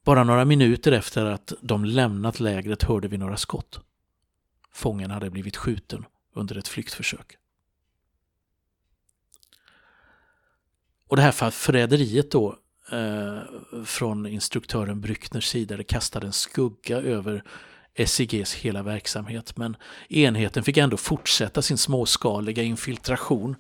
Bara 0.05 0.25
några 0.25 0.45
minuter 0.45 0.93
efter 0.93 1.25
att 1.25 1.53
de 1.61 1.85
lämnat 1.85 2.41
lägret 2.41 2.83
hörde 2.83 3.09
vi 3.09 3.19
några 3.19 3.37
skott. 3.37 3.81
Fången 4.73 5.11
hade 5.11 5.31
blivit 5.31 5.57
skjuten 5.57 6.05
under 6.35 6.59
ett 6.59 6.69
flyktförsök. 6.69 7.37
Och 11.09 11.17
det 11.17 11.23
här 11.23 11.51
förräderiet 11.51 12.31
då 12.31 12.59
eh, 12.91 13.39
från 13.85 14.27
instruktören 14.27 15.01
Brückners 15.01 15.47
sida, 15.47 15.77
det 15.77 15.85
kastade 15.85 16.27
en 16.27 16.33
skugga 16.33 16.97
över 16.97 17.43
SIGs 18.07 18.55
hela 18.55 18.83
verksamhet. 18.83 19.57
Men 19.57 19.77
enheten 20.09 20.63
fick 20.63 20.77
ändå 20.77 20.97
fortsätta 20.97 21.63
sin 21.63 21.79
småskaliga 21.79 22.63
infiltration 22.63 23.57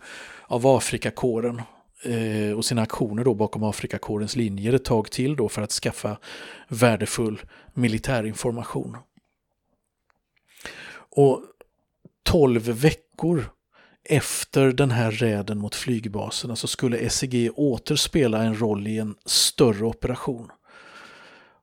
av 0.46 0.66
Afrikakåren 0.66 1.62
eh, 2.02 2.56
och 2.56 2.64
sina 2.64 2.82
aktioner 2.82 3.24
då 3.24 3.35
bakom 3.35 3.62
Afrikakårens 3.62 4.37
linjer 4.37 4.72
ett 4.72 4.85
tag 4.85 5.11
till 5.11 5.37
då 5.37 5.48
för 5.48 5.62
att 5.62 5.72
skaffa 5.72 6.18
värdefull 6.68 7.42
militärinformation. 7.74 8.96
Och 11.14 11.42
tolv 12.22 12.62
veckor 12.62 13.50
efter 14.04 14.72
den 14.72 14.90
här 14.90 15.10
räden 15.10 15.58
mot 15.58 15.74
flygbaserna 15.74 16.56
så 16.56 16.66
skulle 16.66 17.10
SEG 17.10 17.50
åter 17.54 17.96
spela 17.96 18.42
en 18.42 18.60
roll 18.60 18.86
i 18.86 18.98
en 18.98 19.14
större 19.26 19.84
operation. 19.84 20.50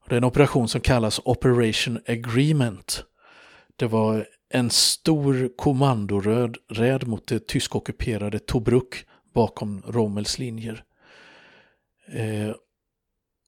Det 0.10 0.16
är 0.16 0.18
en 0.18 0.24
operation 0.24 0.68
som 0.68 0.82
kallas 0.82 1.22
Operation 1.26 2.00
Agreement. 2.08 3.04
Det 3.76 3.86
var 3.86 4.28
en 4.50 4.70
stor 4.70 5.58
kommandoröd 5.58 7.08
mot 7.08 7.28
det 7.28 7.48
tyskockuperade 7.48 8.40
Tobruk 8.40 9.06
bakom 9.34 9.84
Rommels 9.88 10.40
linjer. 10.40 10.84
Eh, 12.14 12.56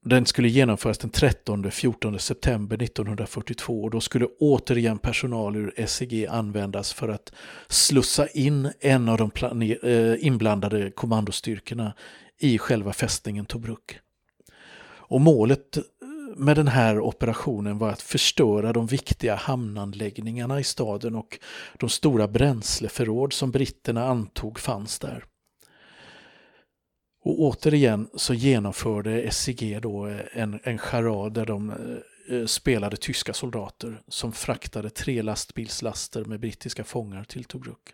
den 0.06 0.26
skulle 0.26 0.50
genomföras 0.50 0.98
den 0.98 1.12
13-14 1.12 2.18
september 2.18 2.84
1942 2.84 3.82
och 3.82 3.90
då 3.90 4.02
skulle 4.02 4.26
återigen 4.26 4.98
personal 4.98 5.56
ur 5.56 5.86
SEG 5.88 6.26
användas 6.26 6.94
för 6.94 7.10
att 7.10 7.34
slussa 7.68 8.28
in 8.28 8.72
en 8.80 9.10
av 9.10 9.18
de 9.18 9.32
eh, 9.84 10.26
inblandade 10.26 10.92
kommandostyrkorna 10.92 11.94
i 12.40 12.58
själva 12.58 12.94
fästningen 12.94 13.46
Tobruk. 13.46 14.00
Och 14.84 15.22
målet 15.22 15.78
eh, 15.78 15.84
med 16.36 16.56
den 16.56 16.68
här 16.68 17.00
operationen 17.00 17.78
var 17.78 17.90
att 17.90 18.02
förstöra 18.02 18.74
de 18.74 18.88
viktiga 18.88 19.36
hamnanläggningarna 19.36 20.60
i 20.60 20.64
staden 20.64 21.16
och 21.16 21.40
de 21.80 21.90
stora 21.90 22.28
bränsleförråd 22.28 23.34
som 23.34 23.52
britterna 23.52 24.06
antog 24.06 24.60
fanns 24.60 25.00
där. 25.00 25.26
Och 27.24 27.40
återigen 27.40 28.10
så 28.16 28.34
genomförde 28.34 29.32
SIG 29.32 29.82
då 29.82 30.08
eh, 30.08 30.20
en, 30.34 30.60
en 30.64 30.78
charad 30.78 31.34
där 31.34 31.46
de 31.46 31.70
eh, 31.70 32.38
eh, 32.38 32.46
spelade 32.46 32.98
tyska 32.98 33.34
soldater 33.34 34.02
som 34.08 34.32
fraktade 34.32 34.90
tre 34.90 35.22
lastbilslaster 35.22 36.26
med 36.26 36.40
brittiska 36.40 36.84
fångar 36.84 37.24
till 37.24 37.44
Tobruk. 37.44 37.94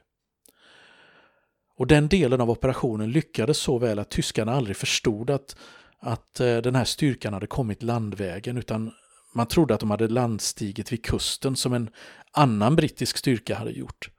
Och 1.77 1.87
den 1.87 2.07
delen 2.07 2.41
av 2.41 2.49
operationen 2.49 3.11
lyckades 3.11 3.57
så 3.57 3.77
väl 3.77 3.99
att 3.99 4.09
tyskarna 4.09 4.53
aldrig 4.53 4.77
förstod 4.77 5.29
att, 5.29 5.55
att 5.99 6.33
den 6.33 6.75
här 6.75 6.85
styrkan 6.85 7.33
hade 7.33 7.47
kommit 7.47 7.83
landvägen 7.83 8.57
utan 8.57 8.91
man 9.35 9.47
trodde 9.47 9.73
att 9.73 9.79
de 9.79 9.91
hade 9.91 10.07
landstigit 10.07 10.91
vid 10.91 11.05
kusten 11.05 11.55
som 11.55 11.73
en 11.73 11.89
annan 12.31 12.75
brittisk 12.75 13.17
styrka 13.17 13.55
hade 13.55 13.71
gjort. 13.71 14.09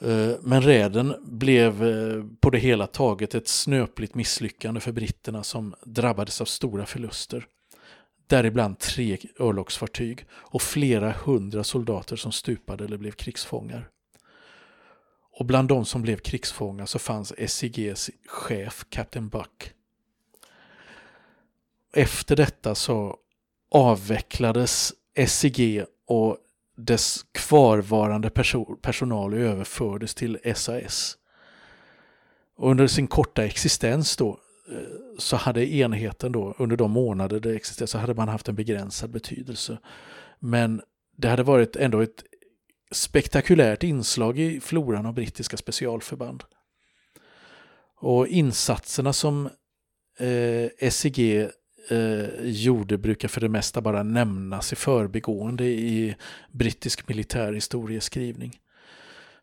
Eh, 0.00 0.34
men 0.40 0.62
räden 0.62 1.14
blev 1.22 1.84
eh, 1.84 2.24
på 2.40 2.50
det 2.50 2.58
hela 2.58 2.86
taget 2.86 3.34
ett 3.34 3.48
snöpligt 3.48 4.14
misslyckande 4.14 4.80
för 4.80 4.92
britterna 4.92 5.42
som 5.42 5.74
drabbades 5.84 6.40
av 6.40 6.44
stora 6.44 6.86
förluster. 6.86 7.46
Däribland 8.26 8.78
tre 8.78 9.18
örlogsfartyg 9.40 10.26
och 10.30 10.62
flera 10.62 11.12
hundra 11.12 11.64
soldater 11.64 12.16
som 12.16 12.32
stupade 12.32 12.84
eller 12.84 12.96
blev 12.96 13.12
krigsfångar. 13.12 13.88
Och 15.38 15.46
bland 15.46 15.68
de 15.68 15.84
som 15.84 16.02
blev 16.02 16.16
krigsfångar 16.16 16.86
så 16.86 16.98
fanns 16.98 17.32
SIGs 17.46 18.10
chef, 18.26 18.84
Captain 18.88 19.28
Buck. 19.28 19.72
Efter 21.92 22.36
detta 22.36 22.74
så 22.74 23.16
avvecklades 23.70 24.92
SIG 25.26 25.84
och 26.06 26.36
dess 26.78 27.26
kvarvarande 27.32 28.30
personal 28.82 29.34
överfördes 29.34 30.14
till 30.14 30.38
SAS. 30.54 31.18
Och 32.56 32.70
under 32.70 32.86
sin 32.86 33.06
korta 33.06 33.44
existens 33.44 34.16
då 34.16 34.40
eh, 34.72 35.18
så 35.18 35.36
hade 35.36 35.74
enheten 35.74 36.32
då 36.32 36.54
under 36.58 36.76
de 36.76 36.90
månader 36.90 37.40
det 37.40 37.54
existerade 37.54 37.90
så 37.90 37.98
hade 37.98 38.14
man 38.14 38.28
haft 38.28 38.48
en 38.48 38.54
begränsad 38.54 39.10
betydelse. 39.10 39.78
Men 40.38 40.82
det 41.16 41.28
hade 41.28 41.42
varit 41.42 41.76
ändå 41.76 42.00
ett 42.00 42.24
spektakulärt 42.90 43.82
inslag 43.82 44.38
i 44.38 44.60
floran 44.60 45.06
av 45.06 45.14
brittiska 45.14 45.56
specialförband. 45.56 46.44
Och 48.00 48.28
insatserna 48.28 49.12
som 49.12 49.50
eh, 50.18 50.90
SIG 50.90 51.48
eh, 51.88 52.26
gjorde 52.42 52.98
brukar 52.98 53.28
för 53.28 53.40
det 53.40 53.48
mesta 53.48 53.80
bara 53.80 54.02
nämnas 54.02 54.72
i 54.72 54.76
förbigående 54.76 55.64
i 55.64 56.16
brittisk 56.52 57.08
militär 57.08 57.52
historieskrivning. 57.52 58.60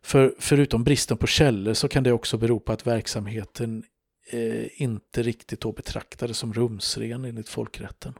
För 0.02 0.34
förutom 0.38 0.84
bristen 0.84 1.16
på 1.16 1.26
källor 1.26 1.74
så 1.74 1.88
kan 1.88 2.02
det 2.02 2.12
också 2.12 2.38
bero 2.38 2.60
på 2.60 2.72
att 2.72 2.86
verksamheten 2.86 3.84
eh, 4.30 4.82
inte 4.82 5.22
riktigt 5.22 5.60
då 5.60 5.72
betraktades 5.72 6.38
som 6.38 6.54
rumsren 6.54 7.24
enligt 7.24 7.48
folkrätten. 7.48 8.14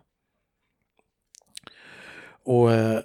Och 2.45 2.73
eh, 2.73 3.01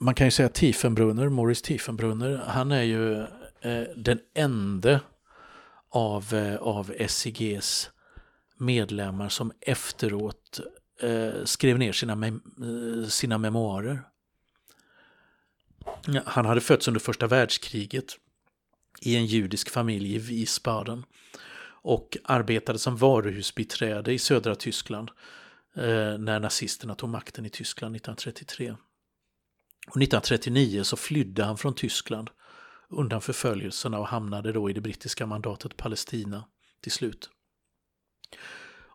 man 0.00 0.14
kan 0.14 0.26
ju 0.26 0.30
säga 0.30 0.46
att 0.46 0.54
Tiefenbrunner, 0.54 1.28
Morris 1.28 1.62
Tiefenbrunner, 1.62 2.36
han 2.46 2.72
är 2.72 2.82
ju 2.82 3.20
eh, 3.60 3.82
den 3.96 4.18
enda 4.34 5.00
av, 5.90 6.34
eh, 6.34 6.56
av 6.56 6.92
SIGs 7.08 7.90
medlemmar 8.56 9.28
som 9.28 9.52
efteråt 9.60 10.60
eh, 11.00 11.44
skrev 11.44 11.78
ner 11.78 11.92
sina, 11.92 12.14
mem 12.14 12.40
eh, 12.62 13.08
sina 13.08 13.38
memoarer. 13.38 14.02
Han 16.24 16.46
hade 16.46 16.60
fötts 16.60 16.88
under 16.88 17.00
första 17.00 17.26
världskriget 17.26 18.16
i 19.00 19.16
en 19.16 19.26
judisk 19.26 19.70
familj 19.70 20.14
i 20.14 20.18
Wiesbaden 20.18 21.04
och 21.82 22.16
arbetade 22.24 22.78
som 22.78 22.96
varuhusbiträde 22.96 24.12
i 24.12 24.18
södra 24.18 24.54
Tyskland 24.54 25.10
eh, 25.76 26.18
när 26.18 26.40
nazisterna 26.40 26.94
tog 26.94 27.10
makten 27.10 27.46
i 27.46 27.50
Tyskland 27.50 27.96
1933. 27.96 28.70
Och 29.86 29.96
1939 29.96 30.82
så 30.84 30.96
flydde 30.96 31.44
han 31.44 31.58
från 31.58 31.74
Tyskland 31.74 32.30
undan 32.88 33.20
förföljelserna 33.20 33.98
och 33.98 34.08
hamnade 34.08 34.52
då 34.52 34.70
i 34.70 34.72
det 34.72 34.80
brittiska 34.80 35.26
mandatet 35.26 35.76
Palestina 35.76 36.44
till 36.80 36.92
slut. 36.92 37.30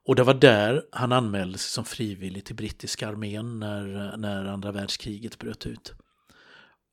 Och 0.03 0.15
det 0.15 0.23
var 0.23 0.33
där 0.33 0.85
han 0.91 1.11
anmälde 1.11 1.57
sig 1.57 1.69
som 1.69 1.85
frivillig 1.85 2.45
till 2.45 2.55
brittiska 2.55 3.07
armén 3.07 3.59
när, 3.59 4.17
när 4.17 4.45
andra 4.45 4.71
världskriget 4.71 5.39
bröt 5.39 5.65
ut. 5.65 5.93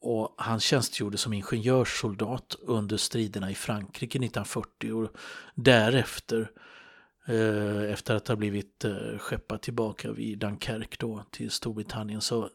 Och 0.00 0.34
han 0.38 0.61
tjänstgjorde 0.61 1.18
som 1.18 1.32
ingenjörssoldat 1.32 2.56
under 2.61 2.96
striderna 2.96 3.50
i 3.50 3.54
Frankrike 3.54 4.18
1940 4.18 4.92
och 4.92 5.16
därefter 5.54 6.50
eh, 7.26 7.92
efter 7.92 8.14
att 8.14 8.28
ha 8.28 8.37
blivit 8.37 8.84
eh, 8.84 9.18
skeppad 9.18 9.62
tillbaka 9.62 10.12
vid 10.12 10.38
Dunkerque 10.38 10.96
då 10.98 11.24
till 11.30 11.50
Storbritannien 11.50 12.20
så 12.20 12.48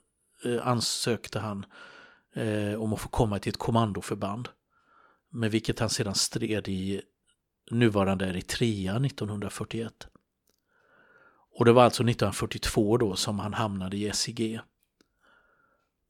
eh, 0.46 0.68
ansökte 0.68 1.40
han 1.40 1.66
eh, 2.36 2.82
om 2.82 2.94
att 2.94 3.02
få 3.02 3.10
komma 3.10 3.40
till 3.40 3.50
ett 3.50 3.58
kommandoförband 3.58 4.50
med 5.32 5.52
vilket 5.52 5.80
han 5.80 5.90
sedan 5.90 6.16
stred 6.16 6.68
i 6.68 7.02
nuvarande 7.72 8.26
Eritrea 8.26 8.96
1941. 8.96 10.08
Och 11.60 11.66
det 11.66 11.72
var 11.72 11.84
alltså 11.84 12.04
1942 12.04 12.98
då 12.98 13.16
som 13.16 13.40
han 13.40 13.54
hamnade 13.54 13.98
i 13.98 14.12
SIG. 14.14 14.60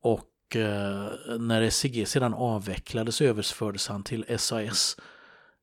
Och 0.02 0.30
Eh, 0.56 1.38
när 1.40 1.70
SIG 1.70 2.08
sedan 2.08 2.34
avvecklades 2.34 3.22
överfördes 3.22 3.88
han 3.88 4.04
till 4.04 4.26
SAS. 4.38 4.98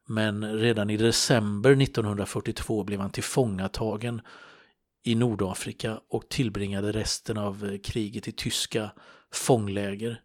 Men 0.07 0.59
redan 0.59 0.90
i 0.90 0.96
december 0.96 1.83
1942 1.83 2.85
blev 2.85 3.00
han 3.00 3.11
tillfångatagen 3.11 4.20
i 5.03 5.14
Nordafrika 5.14 6.00
och 6.09 6.29
tillbringade 6.29 6.92
resten 6.92 7.38
av 7.38 7.64
eh, 7.64 7.79
kriget 7.79 8.29
i 8.29 8.33
tyska 8.33 8.90
fångläger 9.33 10.20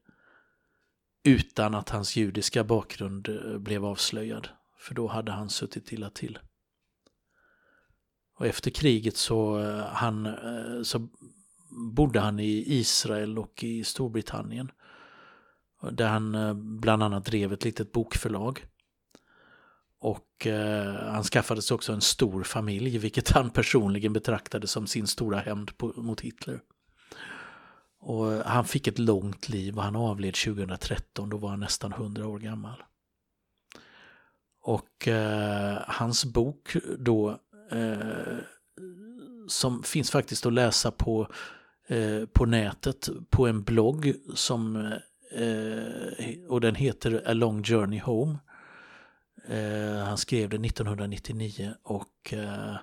utan 1.24 1.76
att 1.76 1.90
hans 1.90 2.16
judiska 2.16 2.64
bakgrund 2.64 3.30
eh, 3.30 3.58
blev 3.58 3.86
avslöjad. 3.86 4.48
För 4.86 4.96
då 4.96 5.08
hade 5.08 5.32
han 5.32 5.50
suttit 5.50 5.92
illa 5.92 6.10
till. 6.10 6.40
Och 8.38 8.46
efter 8.46 8.72
kriget 8.72 9.18
så, 9.18 9.60
eh, 9.60 9.86
han, 9.86 10.26
eh, 10.26 10.82
så 10.84 11.08
bodde 11.94 12.20
han 12.20 12.40
i 12.40 12.64
Israel 12.68 13.40
och 13.40 13.64
i 13.64 13.84
Storbritannien. 13.84 14.72
Där 15.92 16.08
han 16.08 16.36
eh, 16.36 16.54
bland 16.54 17.04
annat 17.04 17.26
drev 17.26 17.54
ett 17.54 17.64
litet 17.64 17.92
bokförlag. 17.92 18.66
Och 20.00 20.48
eh, 20.48 21.12
han 21.12 21.24
skaffade 21.24 21.62
sig 21.62 21.76
också 21.76 21.94
en 21.94 22.02
stor 22.02 22.44
familj, 22.44 22.98
vilket 22.98 23.30
han 23.30 23.50
personligen 23.50 24.14
betraktade 24.14 24.68
som 24.68 24.88
sin 24.88 25.08
stora 25.08 25.40
hämnd 25.40 25.72
mot 25.96 26.22
Hitler. 26.22 26.62
Och 28.00 28.26
han 28.26 28.66
fick 28.66 28.88
ett 28.88 29.00
långt 29.00 29.50
liv 29.50 29.78
och 29.78 29.84
han 29.84 29.96
avled 29.96 30.34
2013, 30.34 31.30
då 31.30 31.38
var 31.38 31.50
han 31.50 31.60
nästan 31.60 31.92
100 31.92 32.28
år 32.28 32.40
gammal. 32.40 32.84
Och 34.68 35.08
eh, 35.08 35.78
hans 35.88 36.26
bok 36.26 36.76
då, 36.98 37.40
eh, 37.72 38.38
som 39.48 39.84
finns 39.84 40.12
faktiskt 40.12 40.46
att 40.46 40.54
läsa 40.54 40.92
på 40.92 41.28
Eh, 41.88 42.26
på 42.26 42.46
nätet 42.46 43.10
på 43.30 43.48
en 43.48 43.64
blogg 43.64 44.14
som 44.36 44.76
eh, 45.32 46.48
och 46.48 46.62
den 46.62 46.76
heter 46.76 47.24
A 47.26 47.34
Long 47.34 47.64
Journey 47.64 48.00
Home. 48.00 48.38
Eh, 49.48 50.06
han 50.06 50.18
skrev 50.18 50.50
den 50.50 50.66
1999 50.66 51.74
och 51.84 52.34
eh, 52.34 52.76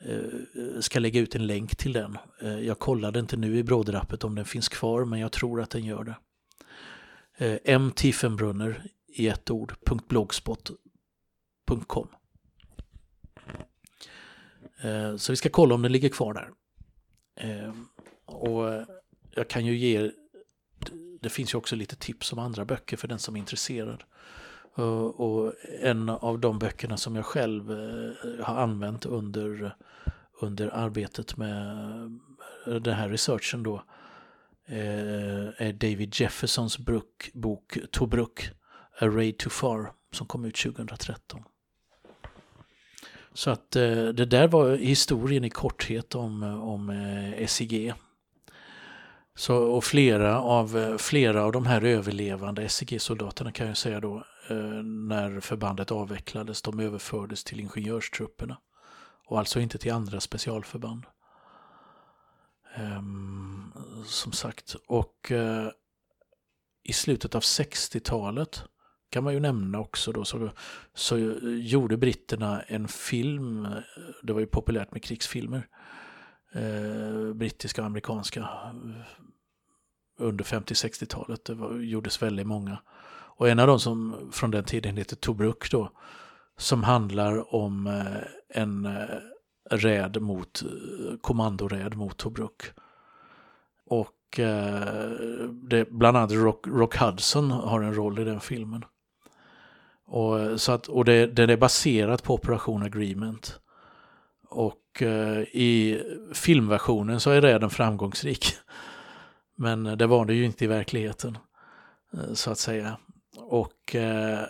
eh, 0.00 0.80
ska 0.80 0.98
lägga 0.98 1.20
ut 1.20 1.34
en 1.34 1.46
länk 1.46 1.76
till 1.76 1.92
den. 1.92 2.18
Eh, 2.42 2.58
jag 2.58 2.78
kollade 2.78 3.18
inte 3.18 3.36
nu 3.36 3.56
i 3.58 3.64
brådrappet 3.64 4.24
om 4.24 4.34
den 4.34 4.44
finns 4.44 4.68
kvar 4.68 5.04
men 5.04 5.20
jag 5.20 5.32
tror 5.32 5.60
att 5.60 5.70
den 5.70 5.84
gör 5.84 6.04
det. 6.04 6.16
M. 7.64 7.92
Tiefenbrunner 7.96 8.82
i 9.08 9.28
ett 9.28 9.50
ord, 9.50 9.74
gmail.com. 11.66 12.08
Eh, 14.80 15.16
så 15.16 15.32
vi 15.32 15.36
ska 15.36 15.48
kolla 15.48 15.74
om 15.74 15.82
den 15.82 15.92
ligger 15.92 16.08
kvar 16.08 16.34
där. 16.34 16.50
Eh, 17.36 17.72
och 18.24 18.72
eh, 18.72 18.84
jag 19.30 19.48
kan 19.48 19.66
ju 19.66 19.76
ge, 19.76 20.10
det 21.20 21.28
finns 21.28 21.54
ju 21.54 21.58
också 21.58 21.76
lite 21.76 21.96
tips 21.96 22.32
om 22.32 22.38
andra 22.38 22.64
böcker 22.64 22.96
för 22.96 23.08
den 23.08 23.18
som 23.18 23.36
är 23.36 23.40
intresserad. 23.40 24.04
Och 25.14 25.52
en 25.80 26.08
av 26.08 26.38
de 26.38 26.58
böckerna 26.58 26.96
som 26.96 27.16
jag 27.16 27.24
själv 27.24 27.68
har 28.42 28.56
använt 28.56 29.06
under, 29.06 29.76
under 30.40 30.68
arbetet 30.74 31.36
med 31.36 31.76
den 32.66 32.94
här 32.94 33.08
researchen 33.08 33.62
då 33.62 33.82
är 34.66 35.72
David 35.72 36.20
Jeffersons 36.20 36.78
bok, 36.78 37.30
bok 37.34 37.78
Tobruk, 37.90 38.50
A 39.00 39.06
Raid 39.06 39.38
Too 39.38 39.50
Far, 39.50 39.92
som 40.12 40.26
kom 40.26 40.44
ut 40.44 40.56
2013. 40.56 41.42
Så 43.36 43.50
att 43.50 43.76
eh, 43.76 44.04
det 44.04 44.24
där 44.24 44.48
var 44.48 44.76
historien 44.76 45.44
i 45.44 45.50
korthet 45.50 46.14
om, 46.14 46.42
om 46.42 46.90
eh, 46.90 47.46
SIG. 47.46 47.94
Så, 49.34 49.56
och 49.56 49.84
flera 49.84 50.40
av, 50.40 50.78
eh, 50.78 50.96
flera 50.96 51.44
av 51.44 51.52
de 51.52 51.66
här 51.66 51.84
överlevande 51.84 52.68
SIG-soldaterna 52.68 53.52
kan 53.52 53.66
jag 53.66 53.76
säga 53.76 54.00
då, 54.00 54.16
eh, 54.50 54.56
när 54.82 55.40
förbandet 55.40 55.90
avvecklades, 55.90 56.62
de 56.62 56.80
överfördes 56.80 57.44
till 57.44 57.60
ingenjörstrupperna. 57.60 58.58
Och 59.26 59.38
alltså 59.38 59.60
inte 59.60 59.78
till 59.78 59.92
andra 59.92 60.20
specialförband. 60.20 61.06
Ehm, 62.74 63.72
som 64.04 64.32
sagt, 64.32 64.76
och 64.86 65.32
i 66.84 66.92
slutet 66.92 67.34
av 67.34 67.40
60-talet 67.42 68.64
kan 69.10 69.24
man 69.24 69.34
ju 69.34 69.40
nämna 69.40 69.80
också 69.80 70.12
då, 70.12 70.24
så, 70.24 70.50
så 70.94 71.18
gjorde 71.42 71.96
britterna 71.96 72.60
en 72.60 72.88
film, 72.88 73.68
det 74.22 74.32
var 74.32 74.40
ju 74.40 74.46
populärt 74.46 74.92
med 74.92 75.02
krigsfilmer, 75.02 75.68
eh, 76.52 77.34
brittiska 77.34 77.82
och 77.82 77.86
amerikanska 77.86 78.48
under 80.18 80.44
50-60-talet. 80.44 81.44
Det 81.44 81.54
var, 81.54 81.74
gjordes 81.74 82.22
väldigt 82.22 82.46
många. 82.46 82.78
Och 83.38 83.48
en 83.48 83.58
av 83.58 83.66
dem 83.66 83.80
som 83.80 84.28
från 84.32 84.50
den 84.50 84.64
tiden 84.64 84.96
heter 84.96 85.16
Tobruk 85.16 85.70
då, 85.70 85.92
som 86.56 86.82
handlar 86.82 87.54
om 87.54 87.86
eh, 87.86 88.60
en 88.62 88.84
eh, 88.84 89.06
räd 89.70 90.22
mot, 90.22 90.62
eh, 90.62 91.16
kommandoräd 91.20 91.96
mot 91.96 92.16
Tobruk. 92.16 92.62
Och 93.86 94.40
eh, 94.40 95.10
det, 95.50 95.90
bland 95.90 96.16
annat 96.16 96.32
Rock, 96.32 96.66
Rock 96.66 96.96
Hudson 96.96 97.50
har 97.50 97.82
en 97.82 97.94
roll 97.94 98.18
i 98.18 98.24
den 98.24 98.40
filmen. 98.40 98.84
Och, 100.06 100.60
så 100.60 100.72
att, 100.72 100.88
och 100.88 101.04
det, 101.04 101.26
den 101.26 101.50
är 101.50 101.56
baserat 101.56 102.22
på 102.22 102.34
Operation 102.34 102.82
Agreement. 102.82 103.60
Och 104.48 105.02
eh, 105.02 105.40
i 105.40 106.02
filmversionen 106.34 107.20
så 107.20 107.30
är 107.30 107.40
räden 107.40 107.70
framgångsrik. 107.70 108.46
Men 109.56 109.84
det 109.84 110.06
var 110.06 110.24
det 110.24 110.34
ju 110.34 110.44
inte 110.44 110.64
i 110.64 110.68
verkligheten, 110.68 111.38
eh, 112.12 112.34
så 112.34 112.50
att 112.50 112.58
säga. 112.58 112.96
Och 113.36 113.94
eh, 113.94 114.40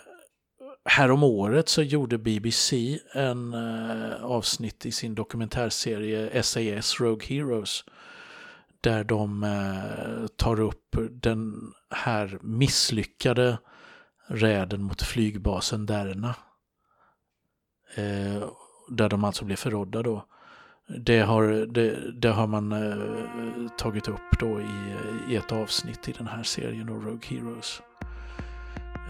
härom 0.85 1.23
året 1.23 1.69
så 1.69 1.81
gjorde 1.81 2.17
BBC 2.17 2.99
en 3.13 3.53
eh, 3.53 4.23
avsnitt 4.23 4.85
i 4.85 4.91
sin 4.91 5.15
dokumentärserie 5.15 6.43
SAS 6.43 6.99
Rogue 6.99 7.27
Heroes 7.27 7.83
där 8.81 9.03
de 9.03 9.43
eh, 9.43 10.27
tar 10.27 10.59
upp 10.59 10.95
den 11.11 11.73
här 11.89 12.39
misslyckade 12.41 13.57
räden 14.27 14.83
mot 14.83 15.01
flygbasen 15.01 15.85
Derna. 15.85 16.35
Eh, 17.95 18.49
där 18.89 19.09
de 19.09 19.23
alltså 19.23 19.45
blev 19.45 19.55
förrådda 19.55 20.03
då. 20.03 20.25
Det 21.05 21.19
har, 21.19 21.43
det, 21.73 22.11
det 22.21 22.29
har 22.29 22.47
man 22.47 22.71
eh, 22.71 22.97
tagit 23.77 24.07
upp 24.07 24.39
då 24.39 24.61
i, 24.61 24.95
i 25.29 25.35
ett 25.35 25.51
avsnitt 25.51 26.09
i 26.09 26.11
den 26.11 26.27
här 26.27 26.43
serien, 26.43 26.87
då, 26.87 26.93
Rogue 26.93 27.27
Heroes. 27.27 27.81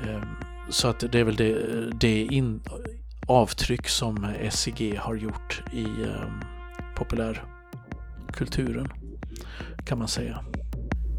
Eh, 0.04 0.24
så 0.70 0.88
att 0.88 1.00
det 1.00 1.20
är 1.20 1.24
väl 1.24 1.36
det, 1.36 1.90
det 1.92 2.24
in, 2.24 2.62
avtryck 3.28 3.88
som 3.88 4.34
SEG 4.50 4.98
har 4.98 5.16
gjort 5.16 5.64
i 5.74 5.84
eh, 5.84 6.32
populärkulturen 6.96 8.88
kan 9.86 9.98
man 9.98 10.08
säga. 10.08 10.44